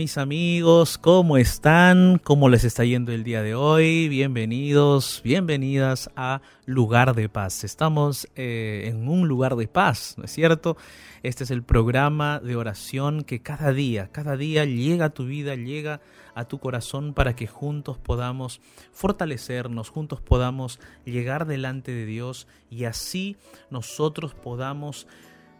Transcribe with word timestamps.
Mis 0.00 0.16
amigos, 0.16 0.96
¿cómo 0.96 1.36
están? 1.36 2.18
¿Cómo 2.24 2.48
les 2.48 2.64
está 2.64 2.86
yendo 2.86 3.12
el 3.12 3.22
día 3.22 3.42
de 3.42 3.54
hoy? 3.54 4.08
Bienvenidos, 4.08 5.20
bienvenidas 5.22 6.08
a 6.16 6.40
Lugar 6.64 7.14
de 7.14 7.28
Paz. 7.28 7.64
Estamos 7.64 8.26
eh, 8.34 8.84
en 8.86 9.06
un 9.06 9.28
lugar 9.28 9.56
de 9.56 9.68
paz, 9.68 10.14
¿no 10.16 10.24
es 10.24 10.30
cierto? 10.30 10.78
Este 11.22 11.44
es 11.44 11.50
el 11.50 11.62
programa 11.62 12.40
de 12.40 12.56
oración 12.56 13.24
que 13.24 13.42
cada 13.42 13.74
día, 13.74 14.08
cada 14.10 14.38
día 14.38 14.64
llega 14.64 15.04
a 15.04 15.10
tu 15.10 15.26
vida, 15.26 15.54
llega 15.54 16.00
a 16.34 16.46
tu 16.46 16.60
corazón 16.60 17.12
para 17.12 17.36
que 17.36 17.46
juntos 17.46 17.98
podamos 17.98 18.62
fortalecernos, 18.92 19.90
juntos 19.90 20.22
podamos 20.22 20.80
llegar 21.04 21.46
delante 21.46 21.92
de 21.92 22.06
Dios 22.06 22.48
y 22.70 22.86
así 22.86 23.36
nosotros 23.68 24.32
podamos 24.32 25.06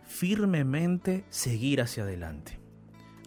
firmemente 0.07 1.27
seguir 1.29 1.83
hacia 1.83 2.05
adelante. 2.05 2.60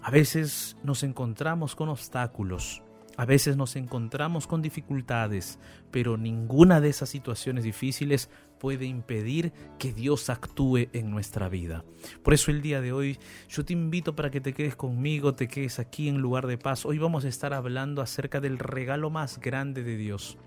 A 0.06 0.12
veces 0.12 0.76
nos 0.84 1.02
encontramos 1.04 1.76
con 1.76 1.88
obstáculos, 1.88 2.84
a 3.16 3.24
veces 3.24 3.56
nos 3.56 3.78
encontramos 3.78 4.48
con 4.48 4.62
dificultades, 4.62 5.60
pero 5.92 6.18
ninguna 6.18 6.82
de 6.82 6.90
esas 6.90 7.08
situaciones 7.08 7.64
difíciles 7.64 8.30
puede 8.60 8.84
impedir 8.84 9.54
que 9.80 9.94
Dios 9.94 10.30
actúe 10.30 10.90
en 10.92 11.10
nuestra 11.10 11.48
vida. 11.48 11.86
Por 12.22 12.34
eso 12.34 12.52
el 12.52 12.62
día 12.62 12.82
de 12.82 12.92
hoy 12.92 13.18
yo 13.48 13.64
te 13.64 13.72
invito 13.72 14.14
para 14.14 14.30
que 14.30 14.42
te 14.42 14.54
quedes 14.54 14.76
conmigo, 14.76 15.36
te 15.36 15.48
quedes 15.48 15.80
aquí 15.80 16.10
en 16.10 16.18
lugar 16.18 16.48
de 16.48 16.58
paz. 16.58 16.86
Hoy 16.86 16.98
vamos 16.98 17.24
a 17.24 17.30
estar 17.30 17.54
hablando 17.54 18.02
acerca 18.02 18.42
del 18.42 18.60
regalo 18.60 19.10
más 19.10 19.40
grande 19.40 19.84
de 19.84 19.96
Dios 19.96 20.38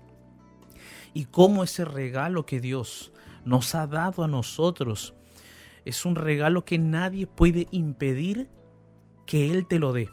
y 1.15 1.25
cómo 1.25 1.63
ese 1.63 1.83
regalo 1.83 2.45
que 2.45 2.61
Dios 2.61 3.11
nos 3.43 3.73
ha 3.73 3.87
dado 3.87 4.23
a 4.23 4.27
nosotros 4.27 5.15
es 5.83 6.05
un 6.05 6.13
regalo 6.13 6.63
que 6.63 6.77
nadie 6.77 7.25
puede 7.25 7.67
impedir 7.71 8.49
que 9.27 9.51
Él 9.51 9.67
te 9.67 9.77
lo 9.77 9.93
dé. 9.93 10.09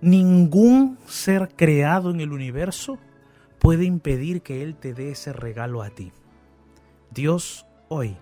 Ningún 0.00 0.98
ser 1.08 1.48
creado 1.56 2.10
en 2.10 2.20
el 2.20 2.32
universo 2.32 2.98
puede 3.58 3.84
impedir 3.84 4.42
que 4.42 4.62
Él 4.62 4.76
te 4.76 4.94
dé 4.94 5.10
ese 5.10 5.32
regalo 5.32 5.82
a 5.82 5.90
ti. 5.90 6.12
Dios 7.10 7.66
hoy 7.88 8.16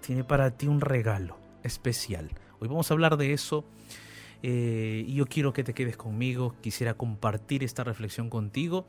tiene 0.00 0.22
para 0.22 0.52
ti 0.52 0.68
un 0.68 0.80
regalo 0.80 1.36
especial. 1.64 2.30
Hoy 2.60 2.68
vamos 2.68 2.90
a 2.90 2.94
hablar 2.94 3.16
de 3.16 3.32
eso 3.32 3.64
eh, 4.42 5.04
y 5.06 5.14
yo 5.14 5.26
quiero 5.26 5.52
que 5.52 5.64
te 5.64 5.74
quedes 5.74 5.96
conmigo. 5.96 6.54
Quisiera 6.60 6.94
compartir 6.94 7.64
esta 7.64 7.84
reflexión 7.84 8.30
contigo 8.30 8.86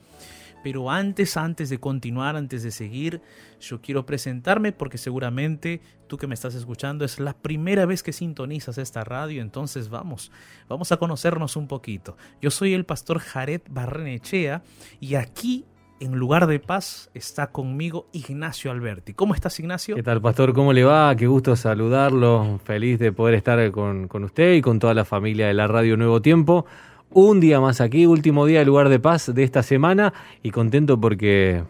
pero 0.63 0.91
antes, 0.91 1.37
antes 1.37 1.69
de 1.69 1.79
continuar, 1.79 2.35
antes 2.35 2.63
de 2.63 2.71
seguir, 2.71 3.21
yo 3.59 3.81
quiero 3.81 4.05
presentarme 4.05 4.71
porque 4.71 4.97
seguramente 4.97 5.81
tú 6.07 6.17
que 6.17 6.27
me 6.27 6.33
estás 6.33 6.55
escuchando 6.55 7.05
es 7.05 7.19
la 7.19 7.33
primera 7.33 7.85
vez 7.85 8.03
que 8.03 8.13
sintonizas 8.13 8.77
esta 8.77 9.03
radio, 9.03 9.41
entonces 9.41 9.89
vamos, 9.89 10.31
vamos 10.67 10.91
a 10.91 10.97
conocernos 10.97 11.55
un 11.55 11.67
poquito. 11.67 12.17
Yo 12.41 12.51
soy 12.51 12.73
el 12.73 12.85
pastor 12.85 13.19
Jared 13.19 13.61
Barrenechea 13.69 14.63
y 14.99 15.15
aquí 15.15 15.65
en 15.99 16.15
lugar 16.15 16.47
de 16.47 16.59
paz 16.59 17.09
está 17.13 17.47
conmigo 17.47 18.07
Ignacio 18.13 18.71
Alberti. 18.71 19.13
¿Cómo 19.13 19.35
estás, 19.35 19.59
Ignacio? 19.59 19.95
¿Qué 19.95 20.03
tal, 20.03 20.21
pastor? 20.21 20.53
¿Cómo 20.53 20.71
le 20.71 20.83
va? 20.83 21.13
Qué 21.15 21.27
gusto 21.27 21.55
saludarlo. 21.55 22.59
Feliz 22.63 22.99
de 22.99 23.11
poder 23.11 23.35
estar 23.35 23.71
con, 23.71 24.07
con 24.07 24.23
usted 24.23 24.53
y 24.53 24.61
con 24.61 24.79
toda 24.79 24.93
la 24.93 25.05
familia 25.05 25.47
de 25.47 25.53
la 25.53 25.67
Radio 25.67 25.97
Nuevo 25.97 26.21
Tiempo 26.21 26.65
un 27.11 27.39
día 27.39 27.59
más 27.59 27.81
aquí, 27.81 28.05
último 28.05 28.45
día 28.45 28.59
de 28.59 28.65
lugar 28.65 28.89
de 28.89 28.99
paz 28.99 29.33
de 29.33 29.43
esta 29.43 29.63
semana 29.63 30.13
y 30.43 30.51
contento 30.51 30.99
porque 30.99 31.63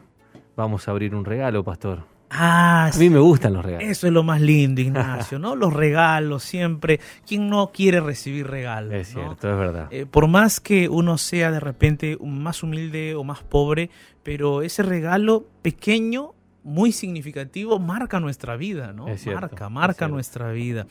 vamos 0.56 0.88
a 0.88 0.92
abrir 0.92 1.16
un 1.16 1.26
regalo, 1.26 1.64
pastor. 1.64 2.04
Ah, 2.32 2.92
a 2.94 2.98
mí 2.98 3.10
me 3.10 3.20
gustan 3.20 3.54
los 3.54 3.66
regalos. 3.66 3.90
Eso 3.90 4.06
es 4.06 4.14
lo 4.14 4.22
más 4.22 4.40
lindo, 4.40 4.82
Ignacio, 4.82 5.40
¿no? 5.40 5.56
Los 5.56 5.74
regalos 5.74 6.44
siempre. 6.44 7.00
¿Quién 7.28 7.50
no 7.50 7.72
quiere 7.72 8.02
recibir 8.02 8.48
regalos? 8.48 8.94
Es 8.94 9.08
cierto, 9.10 9.52
es 9.52 9.58
verdad. 9.58 9.88
Eh, 9.90 10.06
por 10.06 10.28
más 10.28 10.60
que 10.60 10.90
uno 10.90 11.18
sea 11.18 11.52
de 11.52 11.60
repente 11.60 12.18
más 12.22 12.62
humilde 12.62 13.16
o 13.16 13.24
más 13.24 13.42
pobre, 13.42 13.90
pero 14.22 14.62
ese 14.62 14.84
regalo 14.84 15.46
pequeño 15.64 16.34
muy 16.64 16.92
significativo 16.92 17.80
marca 17.80 18.20
nuestra 18.20 18.58
vida, 18.58 18.94
¿no? 18.94 19.08
marca, 19.34 19.70
marca 19.70 20.08
nuestra 20.08 20.52
vida. 20.52 20.88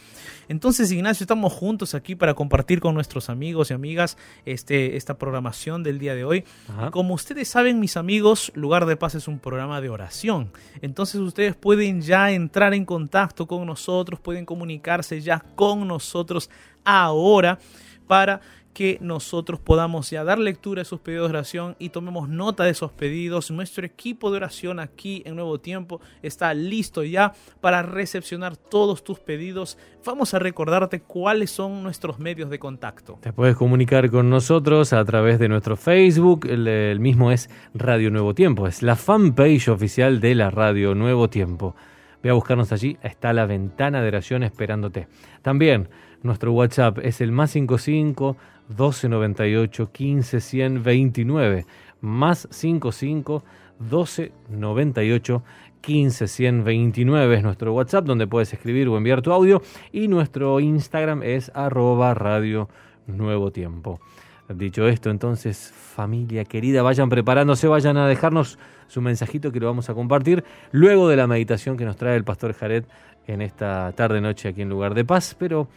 Entonces, 0.48 0.90
Ignacio, 0.90 1.24
estamos 1.24 1.52
juntos 1.52 1.94
aquí 1.94 2.14
para 2.14 2.34
compartir 2.34 2.80
con 2.80 2.94
nuestros 2.94 3.28
amigos 3.28 3.70
y 3.70 3.74
amigas 3.74 4.16
este, 4.44 4.96
esta 4.96 5.18
programación 5.18 5.82
del 5.82 5.98
día 5.98 6.14
de 6.14 6.24
hoy. 6.24 6.44
Como 6.90 7.14
ustedes 7.14 7.48
saben, 7.48 7.80
mis 7.80 7.96
amigos, 7.96 8.50
Lugar 8.54 8.86
de 8.86 8.96
Paz 8.96 9.14
es 9.14 9.28
un 9.28 9.38
programa 9.38 9.80
de 9.80 9.90
oración. 9.90 10.50
Entonces, 10.80 11.20
ustedes 11.20 11.54
pueden 11.54 12.00
ya 12.00 12.30
entrar 12.30 12.74
en 12.74 12.84
contacto 12.84 13.46
con 13.46 13.66
nosotros, 13.66 14.20
pueden 14.20 14.46
comunicarse 14.46 15.20
ya 15.20 15.44
con 15.54 15.86
nosotros 15.86 16.50
ahora 16.84 17.58
para 18.06 18.40
que 18.78 18.96
nosotros 19.00 19.58
podamos 19.58 20.08
ya 20.08 20.22
dar 20.22 20.38
lectura 20.38 20.80
a 20.80 20.82
esos 20.82 21.00
pedidos 21.00 21.26
de 21.26 21.36
oración 21.36 21.74
y 21.80 21.88
tomemos 21.88 22.28
nota 22.28 22.62
de 22.62 22.70
esos 22.70 22.92
pedidos. 22.92 23.50
Nuestro 23.50 23.84
equipo 23.84 24.30
de 24.30 24.36
oración 24.36 24.78
aquí 24.78 25.20
en 25.26 25.34
Nuevo 25.34 25.58
Tiempo 25.58 26.00
está 26.22 26.54
listo 26.54 27.02
ya 27.02 27.32
para 27.60 27.82
recepcionar 27.82 28.56
todos 28.56 29.02
tus 29.02 29.18
pedidos. 29.18 29.78
Vamos 30.04 30.32
a 30.32 30.38
recordarte 30.38 31.00
cuáles 31.00 31.50
son 31.50 31.82
nuestros 31.82 32.20
medios 32.20 32.50
de 32.50 32.60
contacto. 32.60 33.18
Te 33.20 33.32
puedes 33.32 33.56
comunicar 33.56 34.12
con 34.12 34.30
nosotros 34.30 34.92
a 34.92 35.04
través 35.04 35.40
de 35.40 35.48
nuestro 35.48 35.76
Facebook, 35.76 36.46
el, 36.48 37.00
mismo 37.00 37.32
es 37.32 37.50
Radio 37.74 38.12
Nuevo 38.12 38.32
Tiempo, 38.32 38.68
es 38.68 38.84
la 38.84 38.94
fanpage 38.94 39.70
oficial 39.70 40.20
de 40.20 40.36
la 40.36 40.50
Radio 40.50 40.94
Nuevo 40.94 41.28
Tiempo. 41.28 41.74
Ve 42.22 42.30
a 42.30 42.34
buscarnos 42.34 42.70
allí, 42.70 42.96
está 43.02 43.32
la 43.32 43.44
ventana 43.44 44.00
de 44.02 44.06
oración 44.06 44.44
esperándote. 44.44 45.08
También 45.42 45.88
nuestro 46.22 46.52
WhatsApp 46.52 46.98
es 47.02 47.20
el 47.20 47.32
más 47.32 47.50
55 47.50 48.36
1298 48.68 49.92
15 49.92 50.40
129 50.40 51.66
más 52.00 52.48
55 52.50 53.44
1298 53.80 55.42
15 55.80 56.28
129 56.28 57.36
es 57.36 57.42
nuestro 57.42 57.72
WhatsApp 57.72 58.04
donde 58.04 58.26
puedes 58.26 58.52
escribir 58.52 58.88
o 58.88 58.96
enviar 58.96 59.22
tu 59.22 59.32
audio 59.32 59.62
y 59.92 60.08
nuestro 60.08 60.60
Instagram 60.60 61.22
es 61.22 61.50
arroba 61.54 62.14
radio 62.14 62.68
nuevo 63.06 63.50
tiempo. 63.52 64.00
Dicho 64.48 64.88
esto, 64.88 65.10
entonces, 65.10 65.70
familia 65.70 66.44
querida, 66.46 66.82
vayan 66.82 67.10
preparándose, 67.10 67.68
vayan 67.68 67.98
a 67.98 68.08
dejarnos 68.08 68.58
su 68.86 69.02
mensajito 69.02 69.52
que 69.52 69.60
lo 69.60 69.66
vamos 69.66 69.90
a 69.90 69.94
compartir 69.94 70.42
luego 70.72 71.06
de 71.08 71.16
la 71.16 71.26
meditación 71.26 71.76
que 71.76 71.84
nos 71.84 71.96
trae 71.96 72.16
el 72.16 72.24
pastor 72.24 72.54
Jared 72.54 72.84
en 73.26 73.42
esta 73.42 73.92
tarde-noche 73.92 74.48
aquí 74.48 74.62
en 74.62 74.70
Lugar 74.70 74.94
de 74.94 75.04
Paz. 75.04 75.36
Pero 75.38 75.68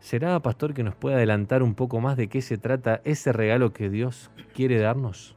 ¿Será, 0.00 0.40
pastor, 0.40 0.72
que 0.72 0.82
nos 0.82 0.94
puede 0.94 1.16
adelantar 1.16 1.62
un 1.62 1.74
poco 1.74 2.00
más 2.00 2.16
de 2.16 2.28
qué 2.28 2.40
se 2.40 2.56
trata 2.56 3.02
ese 3.04 3.32
regalo 3.32 3.72
que 3.72 3.90
Dios 3.90 4.30
quiere 4.54 4.78
darnos? 4.78 5.36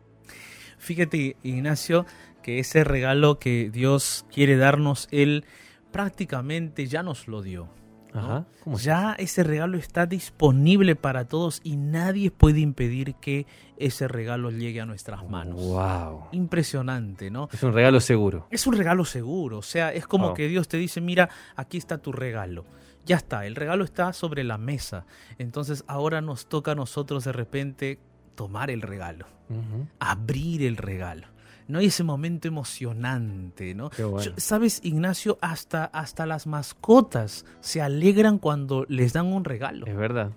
Fíjate, 0.77 1.35
Ignacio, 1.43 2.05
que 2.41 2.59
ese 2.59 2.83
regalo 2.83 3.39
que 3.39 3.69
Dios 3.69 4.25
quiere 4.31 4.55
darnos, 4.55 5.07
Él 5.11 5.45
prácticamente 5.91 6.87
ya 6.87 7.03
nos 7.03 7.27
lo 7.27 7.41
dio. 7.41 7.69
Ajá, 8.15 8.45
ya 8.67 9.15
ese 9.17 9.41
regalo 9.41 9.75
está 9.75 10.05
disponible 10.05 10.95
para 10.95 11.25
todos 11.25 11.61
y 11.63 11.77
nadie 11.77 12.29
puede 12.29 12.59
impedir 12.59 13.15
que 13.15 13.47
ese 13.77 14.07
regalo 14.07 14.51
llegue 14.51 14.81
a 14.81 14.85
nuestras 14.85 15.27
manos. 15.27 15.59
Wow. 15.59 16.25
Impresionante, 16.31 17.31
¿no? 17.31 17.49
Es 17.51 17.63
un 17.63 17.73
regalo 17.73 17.99
seguro. 17.99 18.45
Es 18.51 18.67
un 18.67 18.77
regalo 18.77 19.03
seguro, 19.03 19.57
o 19.57 19.63
sea, 19.63 19.91
es 19.91 20.05
como 20.05 20.35
que 20.35 20.47
Dios 20.47 20.67
te 20.67 20.77
dice, 20.77 21.01
mira, 21.01 21.29
aquí 21.55 21.77
está 21.77 21.97
tu 21.97 22.11
regalo 22.11 22.65
ya 23.05 23.17
está, 23.17 23.45
el 23.45 23.55
regalo 23.55 23.83
está 23.83 24.13
sobre 24.13 24.43
la 24.43 24.57
mesa. 24.57 25.05
Entonces 25.37 25.83
ahora 25.87 26.21
nos 26.21 26.47
toca 26.47 26.71
a 26.71 26.75
nosotros 26.75 27.23
de 27.23 27.31
repente 27.31 27.99
tomar 28.35 28.69
el 28.69 28.81
regalo, 28.81 29.25
abrir 29.99 30.63
el 30.63 30.77
regalo. 30.77 31.27
¿no? 31.67 31.79
hay 31.79 31.85
ese 31.85 32.03
momento 32.03 32.47
emocionante, 32.47 33.73
¿no? 33.73 33.89
Sabes, 34.37 34.81
Ignacio, 34.83 35.37
hasta, 35.41 35.85
hasta 35.85 36.25
las 36.25 36.45
mascotas 36.45 37.45
se 37.61 37.81
alegran 37.81 38.37
cuando 38.37 38.85
les 38.89 39.13
dan 39.13 39.27
un 39.27 39.43
regalo. 39.43 39.85
Es 39.85 39.95
verdad. 39.95 40.31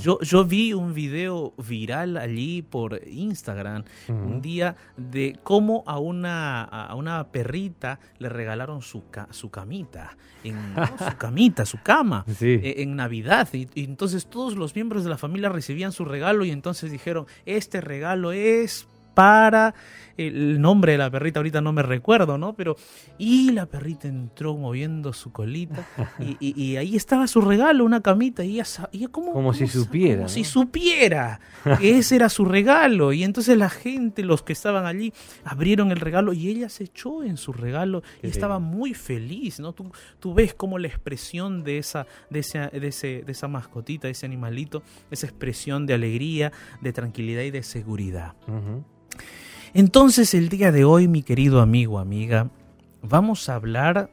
Yo, 0.00 0.20
yo 0.20 0.44
vi 0.44 0.72
un 0.72 0.94
video 0.94 1.52
viral 1.56 2.16
allí 2.16 2.62
por 2.62 3.00
Instagram 3.06 3.84
un 4.08 4.40
día 4.40 4.76
de 4.96 5.38
cómo 5.42 5.82
a 5.86 5.98
una, 5.98 6.62
a 6.62 6.94
una 6.94 7.26
perrita 7.28 7.98
le 8.18 8.28
regalaron 8.28 8.82
su, 8.82 9.04
su 9.30 9.50
camita, 9.50 10.16
en, 10.44 10.56
su 11.10 11.16
camita, 11.16 11.66
su 11.66 11.82
cama, 11.82 12.24
e, 12.40 12.74
en 12.78 12.96
Navidad. 12.96 13.48
Y, 13.52 13.68
entonces 13.74 14.26
todos 14.26 14.56
los 14.56 14.74
miembros 14.74 15.04
de 15.04 15.10
la 15.10 15.18
familia 15.18 15.48
recibían 15.48 15.92
su 15.92 16.04
regalo 16.04 16.44
y 16.44 16.50
entonces 16.50 16.90
dijeron, 16.90 17.26
este 17.44 17.80
regalo 17.80 18.32
es 18.32 18.86
para 19.14 19.74
el 20.16 20.60
nombre 20.60 20.92
de 20.92 20.98
la 20.98 21.10
perrita 21.10 21.40
ahorita 21.40 21.60
no 21.60 21.72
me 21.72 21.82
recuerdo, 21.82 22.38
¿no? 22.38 22.54
Pero, 22.54 22.76
y 23.18 23.52
la 23.52 23.66
perrita 23.66 24.08
entró 24.08 24.56
moviendo 24.56 25.12
su 25.12 25.32
colita 25.32 25.86
y, 26.40 26.76
ahí 26.76 26.96
estaba 26.96 27.26
su 27.26 27.40
regalo, 27.40 27.84
una 27.84 28.00
camita, 28.00 28.44
y 28.44 28.60
ella, 28.60 29.08
como, 29.10 29.32
como 29.32 29.54
si 29.54 29.66
supiera. 29.66 30.16
Como 30.16 30.28
si 30.28 30.44
supiera 30.44 31.40
que 31.78 31.98
ese 31.98 32.16
era 32.16 32.28
su 32.28 32.44
regalo. 32.44 33.12
Y 33.12 33.24
entonces 33.24 33.56
la 33.56 33.70
gente, 33.70 34.22
los 34.22 34.42
que 34.42 34.52
estaban 34.52 34.86
allí, 34.86 35.12
abrieron 35.44 35.90
el 35.90 35.98
regalo 35.98 36.32
y 36.32 36.48
ella 36.48 36.68
se 36.68 36.84
echó 36.84 37.22
en 37.22 37.36
su 37.36 37.52
regalo 37.52 38.02
y 38.22 38.28
estaba 38.28 38.58
muy 38.58 38.94
feliz, 38.94 39.60
¿no? 39.60 39.72
Tú, 39.72 39.90
tú 40.18 40.34
ves 40.34 40.54
como 40.54 40.78
la 40.78 40.88
expresión 40.88 41.64
de 41.64 41.78
esa, 41.78 42.06
de, 42.30 42.40
ese, 42.40 42.58
de, 42.58 42.88
ese, 42.88 43.22
de 43.22 43.32
esa 43.32 43.48
mascotita, 43.48 44.08
de 44.08 44.12
ese 44.12 44.26
animalito, 44.26 44.82
esa 45.10 45.26
expresión 45.26 45.86
de 45.86 45.94
alegría, 45.94 46.52
de 46.80 46.92
tranquilidad 46.92 47.42
y 47.42 47.50
de 47.50 47.62
seguridad. 47.62 48.34
Entonces 49.74 50.34
el 50.34 50.48
día 50.48 50.72
de 50.72 50.84
hoy, 50.84 51.08
mi 51.08 51.22
querido 51.22 51.60
amigo, 51.60 51.98
amiga, 51.98 52.50
vamos 53.02 53.48
a 53.48 53.54
hablar 53.54 54.10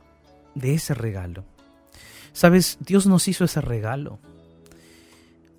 de 0.55 0.73
ese 0.73 0.93
regalo. 0.93 1.43
Sabes, 2.31 2.77
Dios 2.81 3.05
nos 3.05 3.27
hizo 3.27 3.45
ese 3.45 3.61
regalo 3.61 4.19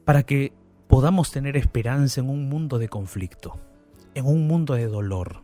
para 0.05 0.25
que 0.25 0.52
podamos 0.88 1.31
tener 1.31 1.56
esperanza 1.56 2.20
en 2.20 2.29
un 2.29 2.49
mundo 2.49 2.79
de 2.79 2.88
conflicto, 2.88 3.58
en 4.14 4.26
un 4.26 4.46
mundo 4.46 4.75
de 4.75 4.87
dolor, 4.87 5.43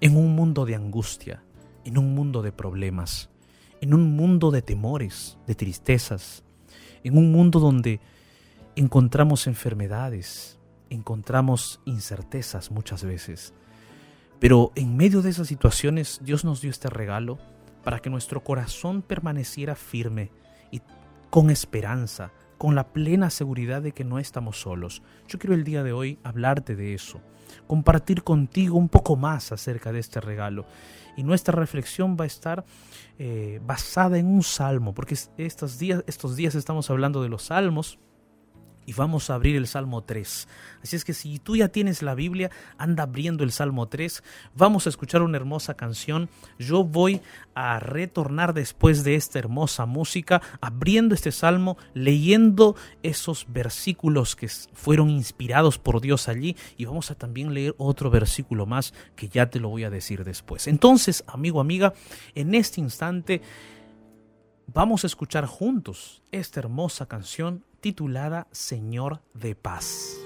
en 0.00 0.16
un 0.16 0.34
mundo 0.34 0.66
de 0.66 0.74
angustia, 0.74 1.42
en 1.84 1.98
un 1.98 2.14
mundo 2.14 2.42
de 2.42 2.52
problemas, 2.52 3.30
en 3.80 3.94
un 3.94 4.16
mundo 4.16 4.50
de 4.50 4.62
temores, 4.62 5.38
de 5.46 5.54
tristezas, 5.54 6.44
en 7.04 7.16
un 7.16 7.32
mundo 7.32 7.58
donde 7.60 8.00
encontramos 8.76 9.46
enfermedades, 9.46 10.58
encontramos 10.90 11.80
incertezas 11.84 12.70
muchas 12.70 13.04
veces. 13.04 13.54
Pero 14.42 14.72
en 14.74 14.96
medio 14.96 15.22
de 15.22 15.30
esas 15.30 15.46
situaciones 15.46 16.18
Dios 16.24 16.44
nos 16.44 16.60
dio 16.60 16.68
este 16.68 16.90
regalo 16.90 17.38
para 17.84 18.00
que 18.00 18.10
nuestro 18.10 18.42
corazón 18.42 19.00
permaneciera 19.00 19.76
firme 19.76 20.32
y 20.72 20.82
con 21.30 21.48
esperanza, 21.48 22.32
con 22.58 22.74
la 22.74 22.92
plena 22.92 23.30
seguridad 23.30 23.82
de 23.82 23.92
que 23.92 24.02
no 24.02 24.18
estamos 24.18 24.60
solos. 24.60 25.00
Yo 25.28 25.38
quiero 25.38 25.54
el 25.54 25.62
día 25.62 25.84
de 25.84 25.92
hoy 25.92 26.18
hablarte 26.24 26.74
de 26.74 26.92
eso, 26.92 27.20
compartir 27.68 28.24
contigo 28.24 28.76
un 28.78 28.88
poco 28.88 29.14
más 29.14 29.52
acerca 29.52 29.92
de 29.92 30.00
este 30.00 30.20
regalo. 30.20 30.66
Y 31.16 31.22
nuestra 31.22 31.54
reflexión 31.54 32.16
va 32.18 32.24
a 32.24 32.26
estar 32.26 32.64
eh, 33.20 33.60
basada 33.64 34.18
en 34.18 34.26
un 34.26 34.42
salmo, 34.42 34.92
porque 34.92 35.16
estos 35.36 35.78
días, 35.78 36.02
estos 36.08 36.34
días 36.34 36.56
estamos 36.56 36.90
hablando 36.90 37.22
de 37.22 37.28
los 37.28 37.44
salmos 37.44 38.00
y 38.86 38.92
vamos 38.92 39.30
a 39.30 39.34
abrir 39.34 39.56
el 39.56 39.66
Salmo 39.66 40.02
3. 40.02 40.48
Así 40.82 40.96
es 40.96 41.04
que 41.04 41.14
si 41.14 41.38
tú 41.38 41.56
ya 41.56 41.68
tienes 41.68 42.02
la 42.02 42.14
Biblia, 42.14 42.50
anda 42.78 43.04
abriendo 43.04 43.44
el 43.44 43.52
Salmo 43.52 43.88
3. 43.88 44.22
Vamos 44.54 44.86
a 44.86 44.90
escuchar 44.90 45.22
una 45.22 45.36
hermosa 45.36 45.74
canción. 45.74 46.28
Yo 46.58 46.84
voy 46.84 47.20
a 47.54 47.78
retornar 47.78 48.54
después 48.54 49.04
de 49.04 49.14
esta 49.14 49.38
hermosa 49.38 49.86
música, 49.86 50.42
abriendo 50.60 51.14
este 51.14 51.32
Salmo, 51.32 51.76
leyendo 51.94 52.76
esos 53.02 53.46
versículos 53.48 54.36
que 54.36 54.48
fueron 54.48 55.10
inspirados 55.10 55.78
por 55.78 56.00
Dios 56.00 56.28
allí 56.28 56.56
y 56.76 56.84
vamos 56.84 57.10
a 57.10 57.14
también 57.14 57.54
leer 57.54 57.74
otro 57.78 58.10
versículo 58.10 58.66
más 58.66 58.94
que 59.16 59.28
ya 59.28 59.50
te 59.50 59.60
lo 59.60 59.68
voy 59.68 59.84
a 59.84 59.90
decir 59.90 60.24
después. 60.24 60.66
Entonces, 60.66 61.24
amigo, 61.26 61.60
amiga, 61.60 61.92
en 62.34 62.54
este 62.54 62.80
instante 62.80 63.42
vamos 64.66 65.04
a 65.04 65.06
escuchar 65.06 65.46
juntos 65.46 66.22
esta 66.30 66.60
hermosa 66.60 67.06
canción 67.06 67.64
titulada 67.82 68.46
Señor 68.52 69.20
de 69.34 69.54
Paz. 69.56 70.16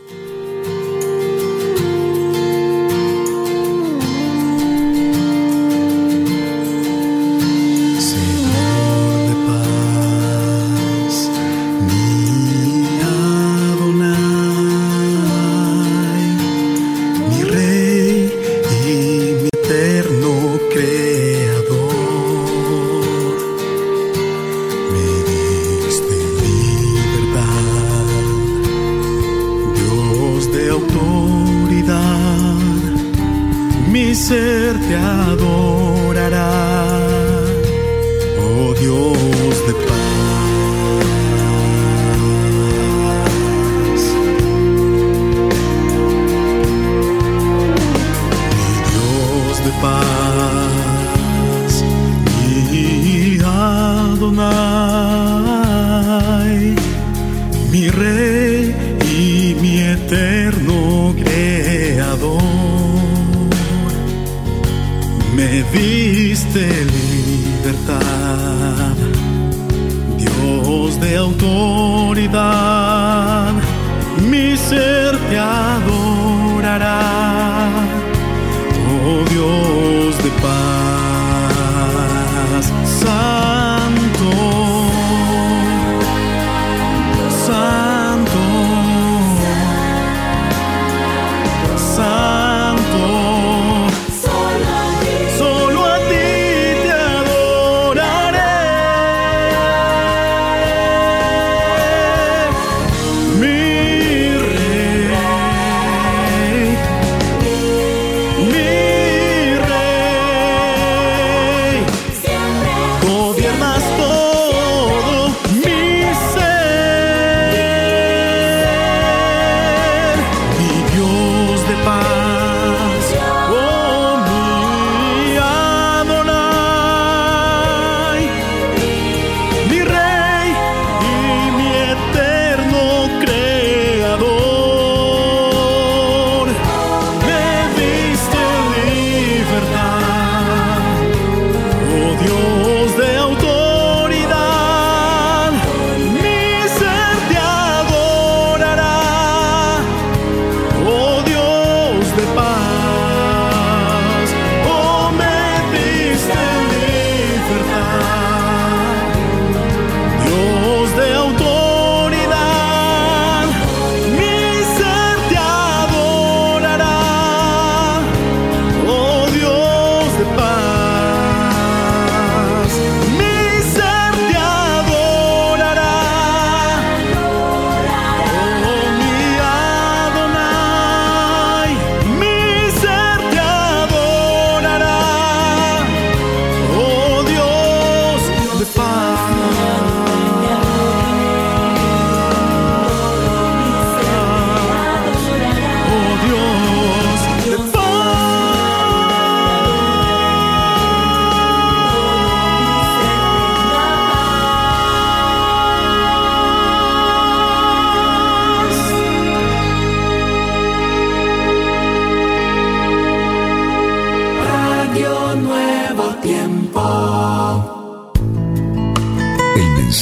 Dios 38.78 39.66
de 39.66 39.72
paz. 39.86 40.25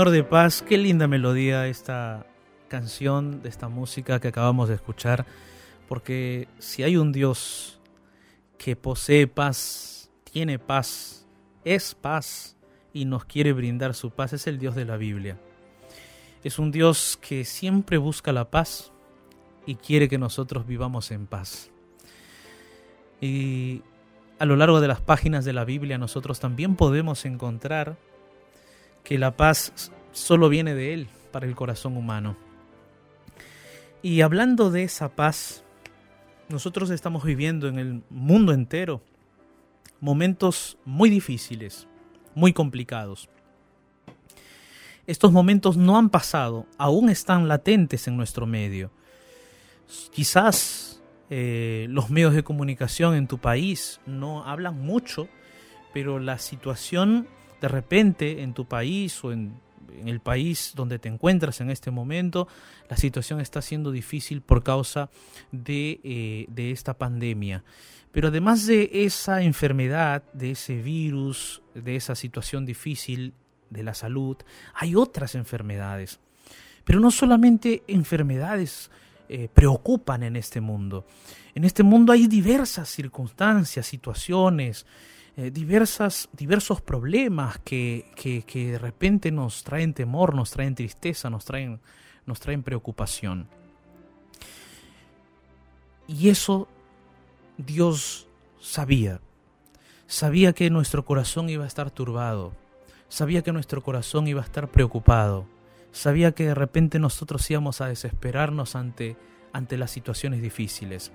Señor 0.00 0.12
de 0.12 0.24
paz, 0.24 0.64
qué 0.66 0.78
linda 0.78 1.06
melodía 1.08 1.66
esta 1.66 2.24
canción, 2.68 3.42
de 3.42 3.50
esta 3.50 3.68
música 3.68 4.18
que 4.18 4.28
acabamos 4.28 4.70
de 4.70 4.76
escuchar, 4.76 5.26
porque 5.90 6.48
si 6.58 6.82
hay 6.82 6.96
un 6.96 7.12
Dios 7.12 7.78
que 8.56 8.76
posee 8.76 9.26
paz, 9.26 10.10
tiene 10.24 10.58
paz, 10.58 11.28
es 11.66 11.94
paz 11.94 12.56
y 12.94 13.04
nos 13.04 13.26
quiere 13.26 13.52
brindar 13.52 13.92
su 13.92 14.10
paz, 14.10 14.32
es 14.32 14.46
el 14.46 14.58
Dios 14.58 14.74
de 14.74 14.86
la 14.86 14.96
Biblia. 14.96 15.38
Es 16.44 16.58
un 16.58 16.70
Dios 16.70 17.18
que 17.20 17.44
siempre 17.44 17.98
busca 17.98 18.32
la 18.32 18.50
paz 18.50 18.92
y 19.66 19.74
quiere 19.74 20.08
que 20.08 20.16
nosotros 20.16 20.66
vivamos 20.66 21.10
en 21.10 21.26
paz. 21.26 21.70
Y 23.20 23.82
a 24.38 24.46
lo 24.46 24.56
largo 24.56 24.80
de 24.80 24.88
las 24.88 25.02
páginas 25.02 25.44
de 25.44 25.52
la 25.52 25.66
Biblia 25.66 25.98
nosotros 25.98 26.40
también 26.40 26.74
podemos 26.74 27.26
encontrar 27.26 27.98
que 29.04 29.18
la 29.18 29.36
paz 29.36 29.92
solo 30.12 30.48
viene 30.48 30.74
de 30.74 30.94
Él 30.94 31.08
para 31.32 31.46
el 31.46 31.54
corazón 31.54 31.96
humano. 31.96 32.36
Y 34.02 34.22
hablando 34.22 34.70
de 34.70 34.82
esa 34.82 35.10
paz, 35.10 35.62
nosotros 36.48 36.90
estamos 36.90 37.24
viviendo 37.24 37.68
en 37.68 37.78
el 37.78 38.02
mundo 38.10 38.52
entero 38.52 39.02
momentos 40.00 40.78
muy 40.84 41.10
difíciles, 41.10 41.86
muy 42.34 42.52
complicados. 42.52 43.28
Estos 45.06 45.32
momentos 45.32 45.76
no 45.76 45.98
han 45.98 46.08
pasado, 46.08 46.66
aún 46.78 47.10
están 47.10 47.48
latentes 47.48 48.08
en 48.08 48.16
nuestro 48.16 48.46
medio. 48.46 48.90
Quizás 50.12 51.02
eh, 51.30 51.86
los 51.90 52.10
medios 52.10 52.34
de 52.34 52.42
comunicación 52.42 53.14
en 53.14 53.26
tu 53.26 53.38
país 53.38 54.00
no 54.06 54.44
hablan 54.44 54.80
mucho, 54.80 55.28
pero 55.92 56.18
la 56.18 56.38
situación 56.38 57.26
de 57.60 57.68
repente 57.68 58.42
en 58.42 58.54
tu 58.54 58.66
país 58.66 59.22
o 59.24 59.32
en, 59.32 59.60
el 60.04 60.20
país 60.20 60.72
donde 60.76 60.98
te 60.98 61.08
encuentras 61.08 61.60
en 61.60 61.68
este 61.68 61.90
momento, 61.90 62.48
la 62.88 62.96
situación 62.96 63.40
está 63.40 63.60
siendo 63.60 63.90
difícil 63.90 64.40
por 64.40 64.62
causa 64.62 65.10
de, 65.52 66.00
eh, 66.04 66.46
de 66.48 66.70
esta 66.70 66.94
pandemia. 66.94 67.64
Pero 68.12 68.28
además 68.28 68.66
de 68.66 68.88
esa 68.92 69.42
enfermedad, 69.42 70.22
de 70.32 70.52
ese 70.52 70.80
virus, 70.80 71.60
de 71.74 71.96
esa 71.96 72.14
situación 72.14 72.64
difícil 72.64 73.34
de 73.68 73.82
la 73.82 73.94
salud, 73.94 74.36
hay 74.74 74.94
otras 74.94 75.34
enfermedades. 75.34 76.18
Pero 76.84 76.98
no 77.00 77.10
solamente 77.10 77.82
enfermedades 77.86 78.90
eh, 79.28 79.48
preocupan 79.52 80.24
en 80.24 80.34
este 80.34 80.60
mundo. 80.60 81.06
En 81.54 81.64
este 81.64 81.84
mundo 81.84 82.12
hay 82.12 82.26
diversas 82.26 82.88
circunstancias, 82.88 83.86
situaciones, 83.86 84.86
eh, 85.36 85.50
diversas, 85.50 86.28
diversos 86.32 86.80
problemas 86.80 87.58
que, 87.60 88.06
de 88.52 88.78
repente 88.78 89.30
nos 89.30 89.62
traen 89.62 89.94
temor, 89.94 90.34
nos 90.34 90.50
traen 90.50 90.74
tristeza, 90.74 91.30
nos 91.30 91.44
traen, 91.44 91.80
nos 92.26 92.40
traen 92.40 92.62
preocupación. 92.62 93.48
Y 96.08 96.28
eso 96.28 96.68
Dios 97.56 98.26
sabía. 98.60 99.20
Sabía 100.06 100.52
que 100.52 100.68
nuestro 100.70 101.04
corazón 101.04 101.48
iba 101.48 101.64
a 101.64 101.68
estar 101.68 101.90
turbado. 101.90 102.52
Sabía 103.08 103.42
que 103.42 103.52
nuestro 103.52 103.82
corazón 103.82 104.26
iba 104.26 104.42
a 104.42 104.44
estar 104.44 104.68
preocupado. 104.68 105.46
Sabía 105.92 106.32
que 106.32 106.46
de 106.46 106.54
repente 106.54 106.98
nosotros 106.98 107.48
íbamos 107.50 107.80
a 107.80 107.86
desesperarnos 107.86 108.74
ante, 108.74 109.16
ante 109.52 109.76
las 109.76 109.92
situaciones 109.92 110.42
difíciles 110.42 111.12